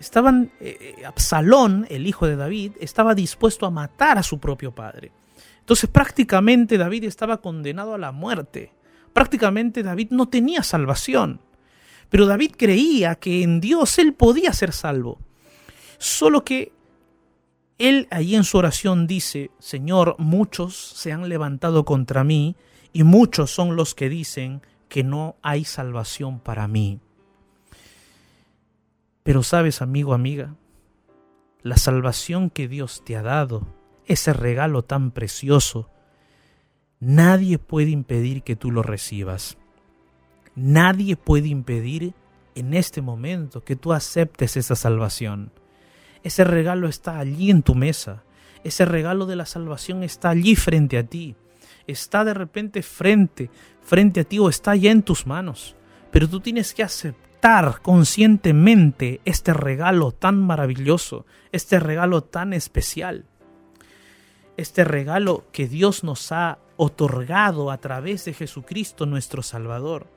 Estaban, 0.00 0.50
eh, 0.58 0.96
eh, 0.98 1.06
Absalón, 1.06 1.86
el 1.90 2.08
hijo 2.08 2.26
de 2.26 2.34
David, 2.34 2.72
estaba 2.80 3.14
dispuesto 3.14 3.66
a 3.66 3.70
matar 3.70 4.18
a 4.18 4.24
su 4.24 4.40
propio 4.40 4.74
padre. 4.74 5.12
Entonces 5.60 5.88
prácticamente 5.88 6.76
David 6.76 7.04
estaba 7.04 7.40
condenado 7.40 7.94
a 7.94 7.98
la 7.98 8.10
muerte. 8.10 8.72
Prácticamente 9.12 9.84
David 9.84 10.08
no 10.10 10.28
tenía 10.28 10.64
salvación. 10.64 11.40
Pero 12.08 12.26
David 12.26 12.52
creía 12.56 13.16
que 13.16 13.42
en 13.42 13.60
Dios 13.60 13.98
él 13.98 14.14
podía 14.14 14.52
ser 14.52 14.72
salvo. 14.72 15.18
Solo 15.98 16.44
que 16.44 16.72
él 17.78 18.06
allí 18.10 18.36
en 18.36 18.44
su 18.44 18.58
oración 18.58 19.06
dice, 19.06 19.50
Señor, 19.58 20.16
muchos 20.18 20.76
se 20.76 21.12
han 21.12 21.28
levantado 21.28 21.84
contra 21.84 22.24
mí 22.24 22.56
y 22.92 23.02
muchos 23.02 23.50
son 23.50 23.76
los 23.76 23.94
que 23.94 24.08
dicen 24.08 24.62
que 24.88 25.02
no 25.02 25.36
hay 25.42 25.64
salvación 25.64 26.38
para 26.38 26.68
mí. 26.68 27.00
Pero 29.24 29.42
sabes, 29.42 29.82
amigo, 29.82 30.14
amiga, 30.14 30.54
la 31.62 31.76
salvación 31.78 32.50
que 32.50 32.68
Dios 32.68 33.02
te 33.04 33.16
ha 33.16 33.22
dado, 33.22 33.66
ese 34.06 34.32
regalo 34.34 34.84
tan 34.84 35.10
precioso, 35.10 35.90
nadie 37.00 37.58
puede 37.58 37.90
impedir 37.90 38.42
que 38.42 38.54
tú 38.54 38.70
lo 38.70 38.82
recibas. 38.82 39.56
Nadie 40.56 41.16
puede 41.16 41.48
impedir 41.48 42.14
en 42.54 42.74
este 42.74 43.02
momento 43.02 43.64
que 43.64 43.76
tú 43.76 43.92
aceptes 43.92 44.56
esa 44.56 44.76
salvación. 44.76 45.50
Ese 46.22 46.44
regalo 46.44 46.88
está 46.88 47.18
allí 47.18 47.50
en 47.50 47.62
tu 47.62 47.74
mesa. 47.74 48.22
Ese 48.62 48.84
regalo 48.84 49.26
de 49.26 49.36
la 49.36 49.46
salvación 49.46 50.02
está 50.02 50.30
allí 50.30 50.56
frente 50.56 50.96
a 50.96 51.04
ti. 51.04 51.36
Está 51.86 52.24
de 52.24 52.32
repente 52.32 52.82
frente, 52.82 53.50
frente 53.82 54.20
a 54.20 54.24
ti 54.24 54.38
o 54.38 54.48
está 54.48 54.74
ya 54.74 54.90
en 54.90 55.02
tus 55.02 55.26
manos. 55.26 55.76
Pero 56.10 56.28
tú 56.28 56.40
tienes 56.40 56.72
que 56.72 56.82
aceptar 56.82 57.82
conscientemente 57.82 59.20
este 59.24 59.52
regalo 59.52 60.12
tan 60.12 60.40
maravilloso, 60.40 61.26
este 61.52 61.78
regalo 61.78 62.22
tan 62.22 62.52
especial. 62.52 63.26
Este 64.56 64.84
regalo 64.84 65.44
que 65.52 65.66
Dios 65.66 66.04
nos 66.04 66.32
ha 66.32 66.58
otorgado 66.76 67.70
a 67.70 67.78
través 67.78 68.24
de 68.24 68.32
Jesucristo 68.32 69.04
nuestro 69.04 69.42
Salvador. 69.42 70.13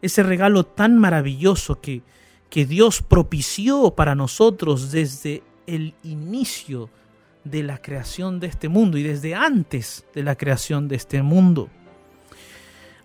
Ese 0.00 0.22
regalo 0.22 0.64
tan 0.64 0.98
maravilloso 0.98 1.80
que, 1.80 2.02
que 2.50 2.66
Dios 2.66 3.02
propició 3.02 3.94
para 3.94 4.14
nosotros 4.14 4.92
desde 4.92 5.42
el 5.66 5.94
inicio 6.02 6.88
de 7.44 7.62
la 7.62 7.78
creación 7.78 8.40
de 8.40 8.46
este 8.46 8.68
mundo 8.68 8.98
y 8.98 9.02
desde 9.02 9.34
antes 9.34 10.06
de 10.14 10.22
la 10.22 10.36
creación 10.36 10.88
de 10.88 10.96
este 10.96 11.22
mundo. 11.22 11.68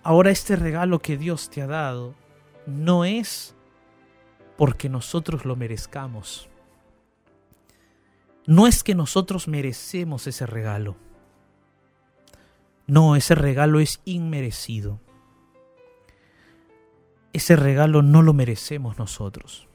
Ahora 0.03 0.31
este 0.31 0.55
regalo 0.55 0.99
que 0.99 1.17
Dios 1.17 1.49
te 1.49 1.61
ha 1.61 1.67
dado 1.67 2.13
no 2.65 3.05
es 3.05 3.55
porque 4.57 4.89
nosotros 4.89 5.45
lo 5.45 5.55
merezcamos. 5.55 6.49
No 8.45 8.67
es 8.67 8.83
que 8.83 8.93
nosotros 8.93 9.47
merecemos 9.47 10.27
ese 10.27 10.45
regalo. 10.45 10.97
No, 12.85 13.15
ese 13.15 13.35
regalo 13.35 13.79
es 13.79 14.01
inmerecido 14.03 14.99
ese 17.33 17.55
regalo 17.55 18.01
no 18.01 18.21
lo 18.21 18.33
merecemos 18.33 18.97
nosotros. 18.97 19.67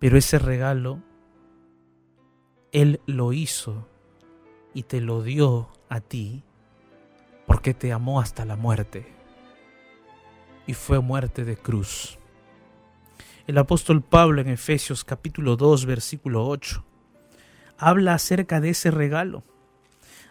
Pero 0.00 0.18
ese 0.18 0.38
regalo 0.38 1.00
Él 2.72 3.00
lo 3.06 3.32
hizo 3.32 3.88
y 4.74 4.82
te 4.82 5.00
lo 5.00 5.22
dio 5.22 5.70
a 5.88 6.00
ti 6.00 6.42
porque 7.46 7.72
te 7.72 7.92
amó 7.92 8.20
hasta 8.20 8.44
la 8.44 8.56
muerte. 8.56 9.06
Y 10.66 10.74
fue 10.74 11.00
muerte 11.00 11.44
de 11.44 11.56
cruz. 11.56 12.18
El 13.46 13.58
apóstol 13.58 14.02
Pablo 14.02 14.40
en 14.40 14.48
Efesios 14.48 15.04
capítulo 15.04 15.56
2 15.56 15.86
versículo 15.86 16.46
8 16.46 16.84
habla 17.78 18.14
acerca 18.14 18.60
de 18.60 18.70
ese 18.70 18.90
regalo. 18.90 19.44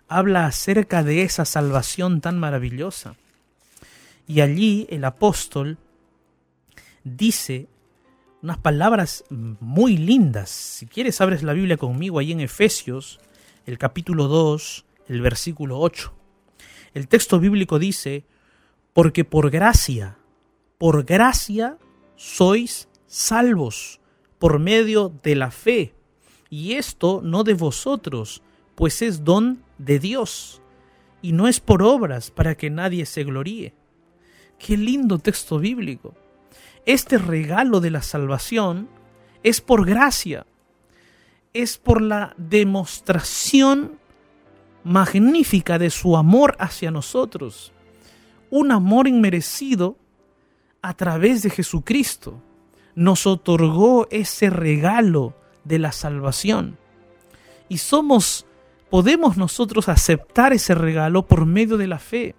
Habla 0.07 0.45
acerca 0.45 1.03
de 1.03 1.21
esa 1.21 1.45
salvación 1.45 2.19
tan 2.19 2.37
maravillosa. 2.37 3.15
Y 4.27 4.41
allí 4.41 4.87
el 4.89 5.03
apóstol 5.05 5.77
dice 7.03 7.67
unas 8.41 8.57
palabras 8.57 9.23
muy 9.29 9.97
lindas. 9.97 10.49
Si 10.49 10.85
quieres, 10.85 11.21
abres 11.21 11.43
la 11.43 11.53
Biblia 11.53 11.77
conmigo 11.77 12.19
ahí 12.19 12.31
en 12.31 12.41
Efesios, 12.41 13.19
el 13.65 13.77
capítulo 13.77 14.27
2, 14.27 14.85
el 15.07 15.21
versículo 15.21 15.79
8. 15.79 16.13
El 16.93 17.07
texto 17.07 17.39
bíblico 17.39 17.79
dice, 17.79 18.25
porque 18.93 19.25
por 19.25 19.49
gracia, 19.49 20.17
por 20.77 21.05
gracia 21.05 21.77
sois 22.15 22.89
salvos, 23.07 23.99
por 24.39 24.59
medio 24.59 25.11
de 25.23 25.35
la 25.35 25.49
fe. 25.49 25.93
Y 26.49 26.73
esto 26.73 27.21
no 27.23 27.43
de 27.43 27.53
vosotros, 27.53 28.41
pues 28.75 29.01
es 29.01 29.23
don 29.23 29.63
de 29.77 29.99
Dios, 29.99 30.61
y 31.21 31.31
no 31.31 31.47
es 31.47 31.59
por 31.59 31.81
obras 31.81 32.29
para 32.29 32.55
que 32.55 32.69
nadie 32.69 33.05
se 33.05 33.23
gloríe. 33.23 33.73
Qué 34.65 34.77
lindo 34.77 35.19
texto 35.19 35.59
bíblico. 35.59 36.13
Este 36.85 37.17
regalo 37.17 37.81
de 37.81 37.91
la 37.91 38.01
salvación 38.01 38.87
es 39.43 39.59
por 39.59 39.85
gracia, 39.85 40.45
es 41.51 41.77
por 41.77 42.01
la 42.01 42.33
demostración 42.37 43.99
magnífica 44.85 45.77
de 45.77 45.89
su 45.89 46.15
amor 46.15 46.55
hacia 46.59 46.91
nosotros, 46.91 47.73
un 48.49 48.71
amor 48.71 49.09
inmerecido 49.09 49.97
a 50.81 50.93
través 50.93 51.43
de 51.43 51.49
Jesucristo. 51.49 52.41
Nos 52.95 53.27
otorgó 53.27 54.07
ese 54.11 54.49
regalo 54.49 55.35
de 55.65 55.79
la 55.79 55.91
salvación. 55.91 56.77
Y 57.67 57.79
somos, 57.79 58.45
podemos 58.89 59.35
nosotros 59.35 59.89
aceptar 59.89 60.53
ese 60.53 60.73
regalo 60.73 61.27
por 61.27 61.45
medio 61.45 61.75
de 61.75 61.87
la 61.87 61.99
fe. 61.99 62.35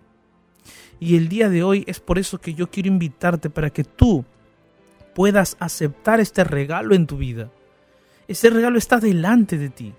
Y 1.04 1.16
el 1.16 1.28
día 1.28 1.50
de 1.50 1.62
hoy 1.62 1.84
es 1.86 2.00
por 2.00 2.18
eso 2.18 2.40
que 2.40 2.54
yo 2.54 2.70
quiero 2.70 2.88
invitarte 2.88 3.50
para 3.50 3.68
que 3.68 3.84
tú 3.84 4.24
puedas 5.14 5.54
aceptar 5.60 6.18
este 6.18 6.44
regalo 6.44 6.94
en 6.94 7.06
tu 7.06 7.18
vida. 7.18 7.50
Ese 8.26 8.48
regalo 8.48 8.78
está 8.78 9.00
delante 9.00 9.58
de 9.58 9.68
ti. 9.68 9.92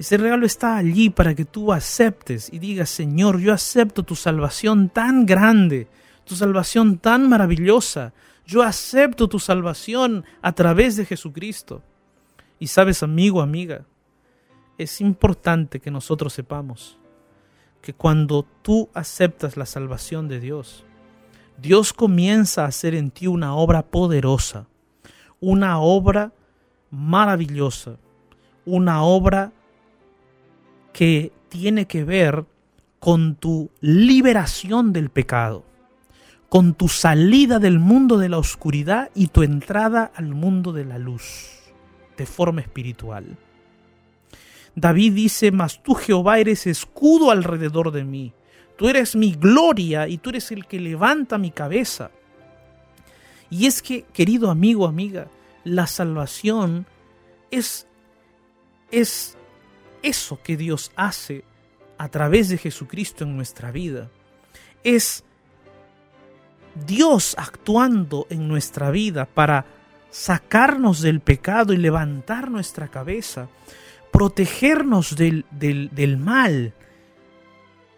Ese 0.00 0.16
regalo 0.16 0.46
está 0.46 0.76
allí 0.76 1.10
para 1.10 1.32
que 1.36 1.44
tú 1.44 1.72
aceptes 1.72 2.52
y 2.52 2.58
digas, 2.58 2.90
Señor, 2.90 3.38
yo 3.38 3.52
acepto 3.52 4.02
tu 4.02 4.16
salvación 4.16 4.88
tan 4.88 5.26
grande, 5.26 5.86
tu 6.24 6.34
salvación 6.34 6.98
tan 6.98 7.28
maravillosa. 7.28 8.12
Yo 8.44 8.62
acepto 8.62 9.28
tu 9.28 9.38
salvación 9.38 10.24
a 10.42 10.50
través 10.50 10.96
de 10.96 11.06
Jesucristo. 11.06 11.84
Y 12.58 12.66
sabes, 12.66 13.04
amigo, 13.04 13.40
amiga, 13.42 13.86
es 14.76 15.00
importante 15.00 15.78
que 15.78 15.92
nosotros 15.92 16.32
sepamos 16.32 16.99
que 17.80 17.94
cuando 17.94 18.44
tú 18.62 18.88
aceptas 18.94 19.56
la 19.56 19.66
salvación 19.66 20.28
de 20.28 20.40
Dios, 20.40 20.84
Dios 21.60 21.92
comienza 21.92 22.64
a 22.64 22.68
hacer 22.68 22.94
en 22.94 23.10
ti 23.10 23.26
una 23.26 23.54
obra 23.54 23.82
poderosa, 23.82 24.66
una 25.40 25.78
obra 25.80 26.32
maravillosa, 26.90 27.96
una 28.64 29.02
obra 29.02 29.52
que 30.92 31.32
tiene 31.48 31.86
que 31.86 32.04
ver 32.04 32.44
con 32.98 33.34
tu 33.34 33.70
liberación 33.80 34.92
del 34.92 35.10
pecado, 35.10 35.64
con 36.48 36.74
tu 36.74 36.88
salida 36.88 37.58
del 37.58 37.78
mundo 37.78 38.18
de 38.18 38.28
la 38.28 38.38
oscuridad 38.38 39.10
y 39.14 39.28
tu 39.28 39.42
entrada 39.42 40.10
al 40.14 40.34
mundo 40.34 40.72
de 40.72 40.84
la 40.84 40.98
luz, 40.98 41.72
de 42.16 42.26
forma 42.26 42.60
espiritual. 42.60 43.38
David 44.80 45.12
dice, 45.14 45.52
mas 45.52 45.82
tú 45.82 45.94
Jehová 45.94 46.38
eres 46.38 46.66
escudo 46.66 47.30
alrededor 47.30 47.92
de 47.92 48.04
mí, 48.04 48.32
tú 48.76 48.88
eres 48.88 49.14
mi 49.14 49.34
gloria 49.34 50.08
y 50.08 50.18
tú 50.18 50.30
eres 50.30 50.50
el 50.50 50.66
que 50.66 50.80
levanta 50.80 51.38
mi 51.38 51.50
cabeza. 51.50 52.10
Y 53.50 53.66
es 53.66 53.82
que, 53.82 54.04
querido 54.04 54.50
amigo, 54.50 54.86
amiga, 54.86 55.26
la 55.64 55.86
salvación 55.86 56.86
es, 57.50 57.86
es 58.90 59.36
eso 60.02 60.40
que 60.42 60.56
Dios 60.56 60.92
hace 60.96 61.44
a 61.98 62.08
través 62.08 62.48
de 62.48 62.58
Jesucristo 62.58 63.24
en 63.24 63.36
nuestra 63.36 63.70
vida. 63.72 64.08
Es 64.84 65.24
Dios 66.86 67.34
actuando 67.36 68.26
en 68.30 68.48
nuestra 68.48 68.90
vida 68.90 69.26
para 69.26 69.66
sacarnos 70.10 71.02
del 71.02 71.20
pecado 71.20 71.72
y 71.72 71.76
levantar 71.76 72.50
nuestra 72.50 72.88
cabeza, 72.88 73.48
protegernos 74.10 75.16
del, 75.16 75.44
del, 75.50 76.16
mal, 76.18 76.74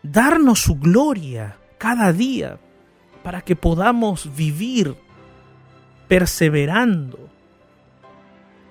darnos 0.03 0.61
su 0.61 0.77
gloria 0.77 1.57
cada 1.79 2.13
día 2.13 2.59
para 3.23 3.43
que 3.43 3.57
podamos 3.57 4.35
vivir 4.37 4.97
perseverando, 6.09 7.19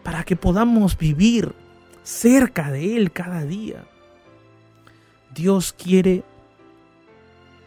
para 0.03 0.23
que 0.23 0.35
podamos 0.35 0.97
vivir 0.97 1.53
cerca 2.03 2.71
de 2.71 2.97
Él 2.97 3.11
cada 3.11 3.43
día. 3.43 3.85
Dios 5.33 5.73
quiere 5.73 6.23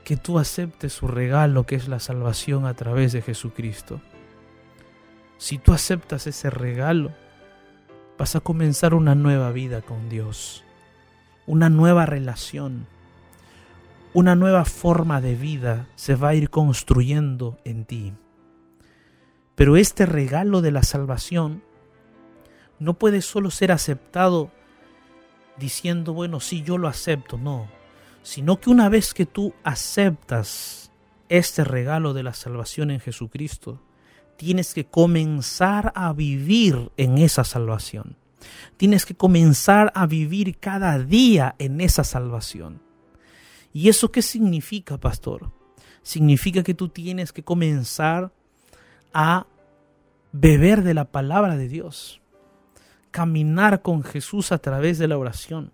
que 0.05 0.17
tú 0.17 0.39
aceptes 0.39 0.93
su 0.93 1.09
regalo 1.09 1.65
que 1.65 1.77
es 1.77 1.89
la 1.89 1.99
salvación 1.99 2.67
a 2.67 2.75
través 2.75 3.13
de 3.13 3.23
Jesucristo. 3.23 4.01
Si 5.39 5.59
tú 5.59 5.73
aceptas 5.73 6.27
ese 6.27 6.51
regalo, 6.51 7.13
vas 8.19 8.37
a 8.37 8.41
comenzar 8.41 8.95
una 8.95 9.15
nueva 9.15 9.51
vida 9.53 9.83
con 9.83 10.09
Dios, 10.09 10.65
una 11.47 11.69
nueva 11.69 12.07
relación, 12.07 12.87
una 14.13 14.37
nueva 14.37 14.65
forma 14.65 15.21
de 15.21 15.35
vida 15.35 15.89
se 15.97 16.15
va 16.15 16.29
a 16.29 16.35
ir 16.35 16.51
construyendo 16.51 17.59
en 17.65 17.85
ti. 17.85 18.13
Pero 19.55 19.77
este 19.77 20.07
regalo 20.07 20.63
de 20.63 20.71
la 20.71 20.83
salvación 20.83 21.63
no 22.79 22.95
puede 22.95 23.23
solo 23.23 23.51
ser 23.51 23.73
aceptado 23.73 24.51
diciendo, 25.57 26.13
bueno, 26.13 26.41
sí, 26.41 26.63
yo 26.63 26.79
lo 26.79 26.89
acepto, 26.89 27.39
no, 27.39 27.69
sino 28.23 28.61
que 28.61 28.71
una 28.71 28.89
vez 28.89 29.15
que 29.15 29.27
tú 29.27 29.55
aceptas 29.63 30.91
este 31.29 31.65
regalo 31.65 32.15
de 32.15 32.23
la 32.23 32.35
salvación 32.35 32.91
en 32.91 33.01
Jesucristo, 33.01 33.81
tienes 34.37 34.75
que 34.75 34.85
comenzar 34.85 35.93
a 35.95 36.13
vivir 36.13 36.91
en 36.97 37.19
esa 37.19 37.45
salvación. 37.45 38.17
Tienes 38.77 39.07
que 39.07 39.15
comenzar 39.15 39.93
a 39.95 40.07
vivir 40.07 40.59
cada 40.59 40.99
día 40.99 41.55
en 41.59 41.81
esa 41.81 42.05
salvación. 42.05 42.81
¿Y 43.73 43.89
eso 43.89 44.13
qué 44.13 44.23
significa, 44.23 44.99
pastor? 44.99 45.51
Significa 46.03 46.63
que 46.63 46.75
tú 46.75 46.89
tienes 46.89 47.33
que 47.33 47.43
comenzar 47.43 48.33
a 49.13 49.47
beber 50.33 50.83
de 50.83 50.95
la 50.95 51.05
palabra 51.07 51.57
de 51.57 51.69
Dios 51.69 52.21
caminar 53.15 53.81
con 53.81 54.03
Jesús 54.03 54.51
a 54.51 54.59
través 54.59 54.99
de 54.99 55.07
la 55.07 55.17
oración, 55.17 55.71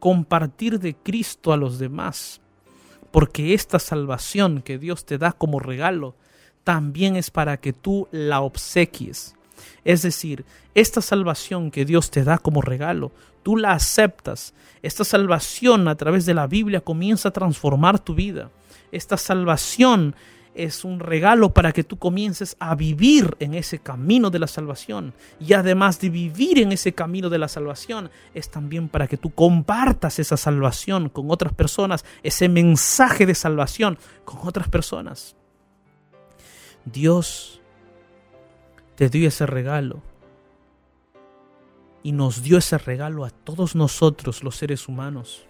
compartir 0.00 0.80
de 0.80 0.96
Cristo 0.96 1.52
a 1.52 1.56
los 1.56 1.78
demás, 1.78 2.40
porque 3.12 3.54
esta 3.54 3.78
salvación 3.78 4.62
que 4.62 4.76
Dios 4.76 5.06
te 5.06 5.16
da 5.16 5.30
como 5.30 5.60
regalo 5.60 6.16
también 6.66 7.14
es 7.14 7.30
para 7.30 7.58
que 7.58 7.72
tú 7.72 8.08
la 8.10 8.40
obsequies. 8.40 9.36
Es 9.84 10.02
decir, 10.02 10.44
esta 10.74 11.00
salvación 11.00 11.70
que 11.70 11.84
Dios 11.84 12.10
te 12.10 12.24
da 12.24 12.38
como 12.38 12.60
regalo, 12.60 13.12
tú 13.44 13.56
la 13.56 13.70
aceptas. 13.70 14.52
Esta 14.82 15.04
salvación 15.04 15.86
a 15.86 15.94
través 15.94 16.26
de 16.26 16.34
la 16.34 16.48
Biblia 16.48 16.80
comienza 16.80 17.28
a 17.28 17.32
transformar 17.32 18.00
tu 18.00 18.16
vida. 18.16 18.50
Esta 18.90 19.16
salvación 19.16 20.16
es 20.56 20.84
un 20.84 20.98
regalo 20.98 21.54
para 21.54 21.70
que 21.70 21.84
tú 21.84 21.98
comiences 21.98 22.56
a 22.58 22.74
vivir 22.74 23.36
en 23.38 23.54
ese 23.54 23.78
camino 23.78 24.30
de 24.30 24.40
la 24.40 24.48
salvación. 24.48 25.14
Y 25.38 25.52
además 25.52 26.00
de 26.00 26.10
vivir 26.10 26.58
en 26.58 26.72
ese 26.72 26.94
camino 26.94 27.30
de 27.30 27.38
la 27.38 27.46
salvación, 27.46 28.10
es 28.34 28.50
también 28.50 28.88
para 28.88 29.06
que 29.06 29.18
tú 29.18 29.30
compartas 29.30 30.18
esa 30.18 30.36
salvación 30.36 31.10
con 31.10 31.30
otras 31.30 31.52
personas, 31.52 32.04
ese 32.24 32.48
mensaje 32.48 33.24
de 33.24 33.36
salvación 33.36 33.98
con 34.24 34.40
otras 34.48 34.66
personas. 34.68 35.36
Dios 36.86 37.60
te 38.94 39.08
dio 39.08 39.26
ese 39.26 39.44
regalo 39.44 40.02
y 42.04 42.12
nos 42.12 42.44
dio 42.44 42.58
ese 42.58 42.78
regalo 42.78 43.24
a 43.24 43.30
todos 43.30 43.74
nosotros 43.74 44.44
los 44.44 44.54
seres 44.54 44.86
humanos. 44.86 45.46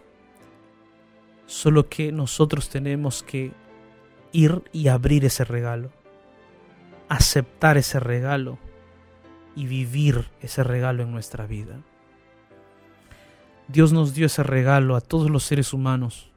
Solo 1.44 1.90
que 1.90 2.11
nosotros 2.11 2.70
tenemos 2.70 3.22
que 3.22 3.53
ir 4.33 4.64
y 4.72 4.88
abrir 4.88 5.27
ese 5.27 5.44
regalo, 5.44 5.90
aceptar 7.11 7.77
ese 7.77 8.01
regalo 8.01 8.59
y 9.55 9.66
vivir 9.66 10.31
ese 10.40 10.64
regalo 10.64 11.03
en 11.03 11.12
nuestra 11.12 11.46
vida. 11.46 11.83
Dios 13.68 13.92
nos 13.92 14.14
dio 14.14 14.25
ese 14.25 14.42
regalo 14.42 14.96
a 14.96 15.03
todos 15.03 15.31
los 15.31 15.44
seres 15.44 15.75
humanos 15.75 16.31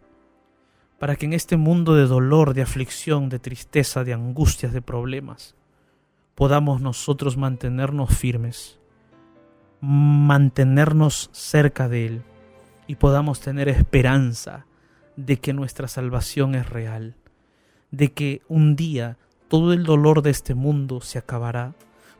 para 1.00 1.16
que 1.16 1.26
en 1.26 1.34
este 1.34 1.58
mundo 1.58 1.96
de 1.96 2.06
dolor, 2.06 2.54
de 2.54 2.62
aflicción, 2.62 3.30
de 3.30 3.40
tristeza, 3.40 4.04
de 4.04 4.14
angustias, 4.14 4.74
de 4.74 4.82
problemas, 4.82 5.56
podamos 6.36 6.82
nosotros 6.82 7.38
mantenernos 7.38 8.16
firmes, 8.16 8.80
mantenernos 9.82 11.30
cerca 11.32 11.88
de 11.88 12.06
Él 12.06 12.22
y 12.86 12.96
podamos 12.96 13.40
tener 13.40 13.70
esperanza 13.70 14.66
de 15.16 15.38
que 15.38 15.54
nuestra 15.54 15.88
salvación 15.88 16.56
es 16.56 16.70
real, 16.70 17.16
de 17.92 18.12
que 18.12 18.42
un 18.48 18.76
día 18.76 19.18
todo 19.48 19.74
el 19.74 19.84
dolor 19.84 20.22
de 20.22 20.30
este 20.30 20.54
mundo 20.54 21.02
se 21.02 21.18
acabará, 21.18 21.76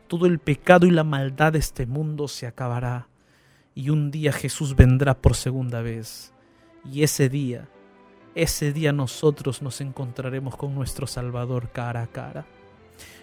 todo 0.08 0.26
el 0.26 0.38
pecado 0.38 0.86
y 0.86 0.90
la 0.90 1.04
maldad 1.04 1.52
de 1.52 1.60
este 1.60 1.86
mundo 1.86 2.28
se 2.28 2.46
acabará. 2.46 3.08
Y 3.74 3.90
un 3.90 4.10
día 4.10 4.32
Jesús 4.32 4.74
vendrá 4.74 5.14
por 5.14 5.36
segunda 5.36 5.80
vez. 5.80 6.34
Y 6.84 7.04
ese 7.04 7.28
día, 7.28 7.68
ese 8.42 8.72
día 8.72 8.90
nosotros 8.90 9.60
nos 9.60 9.82
encontraremos 9.82 10.56
con 10.56 10.74
nuestro 10.74 11.06
Salvador 11.06 11.68
cara 11.72 12.02
a 12.02 12.06
cara. 12.06 12.46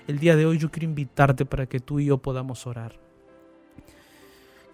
El 0.07 0.19
día 0.19 0.35
de 0.35 0.45
hoy 0.45 0.59
yo 0.59 0.69
quiero 0.69 0.85
invitarte 0.85 1.43
para 1.43 1.65
que 1.65 1.79
tú 1.79 1.99
y 1.99 2.05
yo 2.05 2.19
podamos 2.19 2.67
orar. 2.67 2.93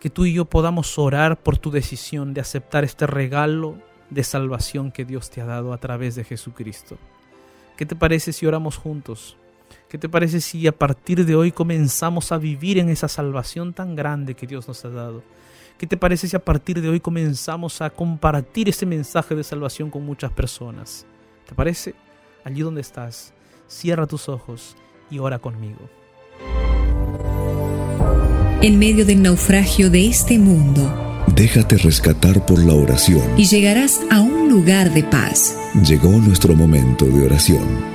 Que 0.01 0.09
tú 0.09 0.25
y 0.25 0.33
yo 0.33 0.43
podamos 0.43 0.99
orar 0.99 1.41
por 1.41 1.57
tu 1.57 1.71
decisión 1.71 2.33
de 2.33 2.41
aceptar 2.41 2.83
este 2.83 3.07
regalo 3.07 3.77
de 4.09 4.23
salvación 4.25 4.91
que 4.91 5.05
Dios 5.05 5.29
te 5.29 5.39
ha 5.39 5.45
dado 5.45 5.71
a 5.71 5.77
través 5.77 6.15
de 6.15 6.25
Jesucristo. 6.25 6.97
¿Qué 7.77 7.85
te 7.85 7.95
parece 7.95 8.33
si 8.33 8.45
oramos 8.45 8.75
juntos? 8.75 9.37
¿Qué 9.87 9.97
te 9.97 10.09
parece 10.09 10.41
si 10.41 10.67
a 10.67 10.77
partir 10.77 11.25
de 11.25 11.35
hoy 11.35 11.53
comenzamos 11.53 12.33
a 12.33 12.37
vivir 12.37 12.79
en 12.79 12.89
esa 12.89 13.07
salvación 13.07 13.73
tan 13.73 13.95
grande 13.95 14.35
que 14.35 14.45
Dios 14.45 14.67
nos 14.67 14.83
ha 14.83 14.89
dado? 14.89 15.23
¿Qué 15.77 15.87
te 15.87 15.97
parece 15.97 16.27
si 16.27 16.35
a 16.35 16.43
partir 16.43 16.81
de 16.81 16.89
hoy 16.89 16.99
comenzamos 16.99 17.81
a 17.81 17.89
compartir 17.89 18.69
ese 18.69 18.85
mensaje 18.85 19.35
de 19.35 19.43
salvación 19.43 19.89
con 19.89 20.05
muchas 20.05 20.31
personas? 20.31 21.05
¿Te 21.47 21.55
parece? 21.55 21.93
Allí 22.45 22.61
donde 22.61 22.81
estás, 22.81 23.33
cierra 23.67 24.07
tus 24.07 24.29
ojos 24.29 24.75
y 25.09 25.19
ora 25.19 25.39
conmigo. 25.39 25.89
En 28.61 28.79
medio 28.79 29.05
del 29.05 29.21
naufragio 29.21 29.89
de 29.89 30.07
este 30.07 30.39
mundo, 30.39 30.99
Déjate 31.35 31.77
rescatar 31.77 32.45
por 32.45 32.59
la 32.63 32.73
oración. 32.73 33.21
y 33.37 33.45
llegarás 33.45 33.99
a 34.11 34.21
un 34.21 34.49
lugar 34.49 34.93
de 34.93 35.03
paz. 35.03 35.57
Llegó 35.85 36.09
nuestro 36.09 36.53
momento 36.53 37.05
de 37.05 37.25
oración. 37.25 37.92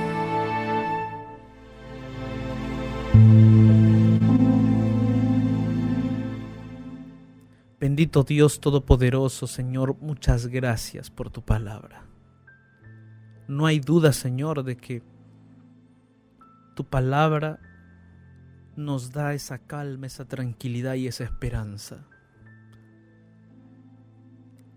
Dios 8.09 8.59
Todopoderoso, 8.59 9.47
Señor, 9.47 9.95
muchas 10.01 10.47
gracias 10.47 11.09
por 11.09 11.29
tu 11.29 11.41
palabra. 11.41 12.05
No 13.47 13.65
hay 13.65 13.79
duda, 13.79 14.13
Señor, 14.13 14.63
de 14.63 14.75
que 14.77 15.03
tu 16.75 16.83
palabra 16.85 17.59
nos 18.75 19.11
da 19.11 19.33
esa 19.33 19.59
calma, 19.59 20.07
esa 20.07 20.25
tranquilidad 20.25 20.95
y 20.95 21.07
esa 21.07 21.23
esperanza. 21.23 22.05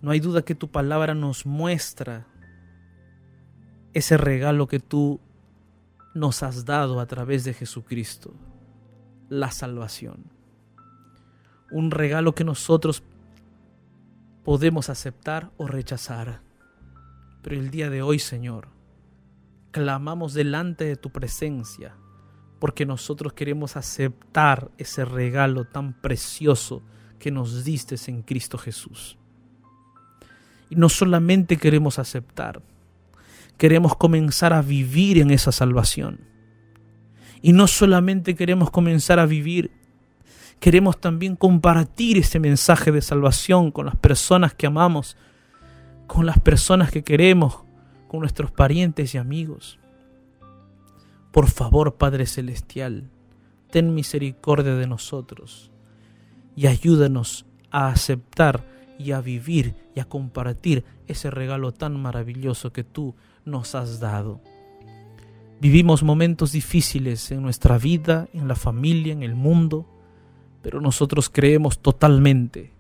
No 0.03 0.11
hay 0.11 0.21
duda 0.21 0.43
que 0.43 0.55
tu 0.55 0.71
palabra 0.71 1.15
nos 1.15 1.47
muestra 1.47 2.27
ese 3.95 4.17
regalo 4.17 4.67
que 4.67 4.81
tú 4.81 5.21
nos 6.15 6.43
has 6.43 6.65
dado 6.65 7.01
a 7.01 7.07
través 7.07 7.45
de 7.45 7.55
Jesucristo, 7.55 8.35
la 9.29 9.51
salvación. 9.51 10.25
Un 11.71 11.91
regalo 11.91 12.35
que 12.35 12.45
nosotros 12.45 13.03
podemos 14.45 14.89
aceptar 14.89 15.51
o 15.57 15.67
rechazar. 15.67 16.41
Pero 17.43 17.57
el 17.57 17.71
día 17.71 17.91
de 17.91 18.03
hoy, 18.03 18.19
Señor, 18.19 18.69
clamamos 19.71 20.35
delante 20.35 20.85
de 20.85 20.97
tu 20.97 21.11
presencia 21.11 21.97
porque 22.63 22.87
nosotros 22.87 23.33
queremos 23.33 23.77
aceptar 23.77 24.71
ese 24.79 25.05
regalo 25.05 25.65
tan 25.65 26.01
precioso 26.01 26.83
que 27.19 27.33
nos 27.33 27.65
diste 27.65 27.97
en 28.07 28.23
Cristo 28.23 28.57
Jesús. 28.57 29.19
Y 30.71 30.77
no 30.77 30.89
solamente 30.89 31.57
queremos 31.57 31.99
aceptar, 31.99 32.63
queremos 33.59 33.97
comenzar 33.97 34.53
a 34.53 34.63
vivir 34.63 35.19
en 35.19 35.33
esa 35.33 35.51
salvación. 35.51 36.21
Y 37.41 37.53
no 37.53 37.67
solamente 37.67 38.37
queremos 38.37 38.71
comenzar 38.71 39.19
a 39.19 39.27
vivir, 39.27 39.73
queremos 40.63 41.01
también 41.01 41.35
compartir 41.35 42.19
ese 42.19 42.39
mensaje 42.39 42.93
de 42.93 43.03
salvación 43.03 43.73
con 43.73 43.85
las 43.85 43.97
personas 43.97 44.55
que 44.55 44.69
amamos, 44.69 45.17
con 46.07 46.25
las 46.25 46.39
personas 46.39 46.93
que 46.93 47.03
queremos, 47.03 47.65
con 48.07 48.21
nuestros 48.21 48.53
parientes 48.53 49.13
y 49.13 49.19
amigos. 49.19 49.81
Por 51.33 51.49
favor, 51.49 51.97
Padre 51.97 52.27
Celestial, 52.27 53.11
ten 53.73 53.93
misericordia 53.93 54.77
de 54.77 54.87
nosotros 54.87 55.73
y 56.55 56.69
ayúdanos 56.69 57.45
a 57.73 57.89
aceptar 57.89 58.65
y 59.01 59.11
a 59.11 59.21
vivir 59.21 59.75
y 59.97 59.99
a 59.99 60.05
compartir 60.05 60.85
ese 61.09 61.33
regalo 61.33 61.73
tan 61.73 62.01
maravilloso 62.01 62.73
que 62.73 62.85
tú 62.85 63.17
nos 63.45 63.75
has 63.75 63.99
dado. 63.99 64.41
Vivimos 65.61 66.05
momentos 66.05 66.53
difíciles 66.53 67.33
en 67.33 67.43
nuestra 67.43 67.79
vida, 67.79 68.29
en 68.33 68.47
la 68.47 68.55
familia, 68.55 69.13
en 69.13 69.25
el 69.25 69.35
mundo, 69.35 69.89
pero 70.63 70.81
nosotros 70.81 71.29
creemos 71.29 71.81
totalmente 71.81 72.73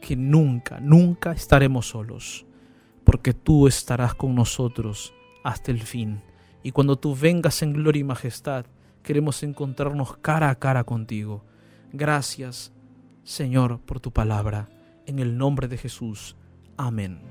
que 0.00 0.16
nunca, 0.16 0.80
nunca 0.80 1.32
estaremos 1.32 1.88
solos, 1.88 2.46
porque 3.04 3.34
tú 3.34 3.68
estarás 3.68 4.14
con 4.14 4.34
nosotros 4.34 5.12
hasta 5.44 5.70
el 5.70 5.82
fin. 5.82 6.22
Y 6.62 6.72
cuando 6.72 6.96
tú 6.96 7.14
vengas 7.14 7.62
en 7.62 7.72
gloria 7.72 8.00
y 8.00 8.04
majestad, 8.04 8.66
queremos 9.02 9.42
encontrarnos 9.42 10.16
cara 10.16 10.50
a 10.50 10.56
cara 10.56 10.84
contigo. 10.84 11.44
Gracias, 11.92 12.72
Señor, 13.22 13.80
por 13.80 14.00
tu 14.00 14.12
palabra. 14.12 14.68
En 15.06 15.20
el 15.20 15.38
nombre 15.38 15.68
de 15.68 15.78
Jesús. 15.78 16.36
Amén. 16.76 17.26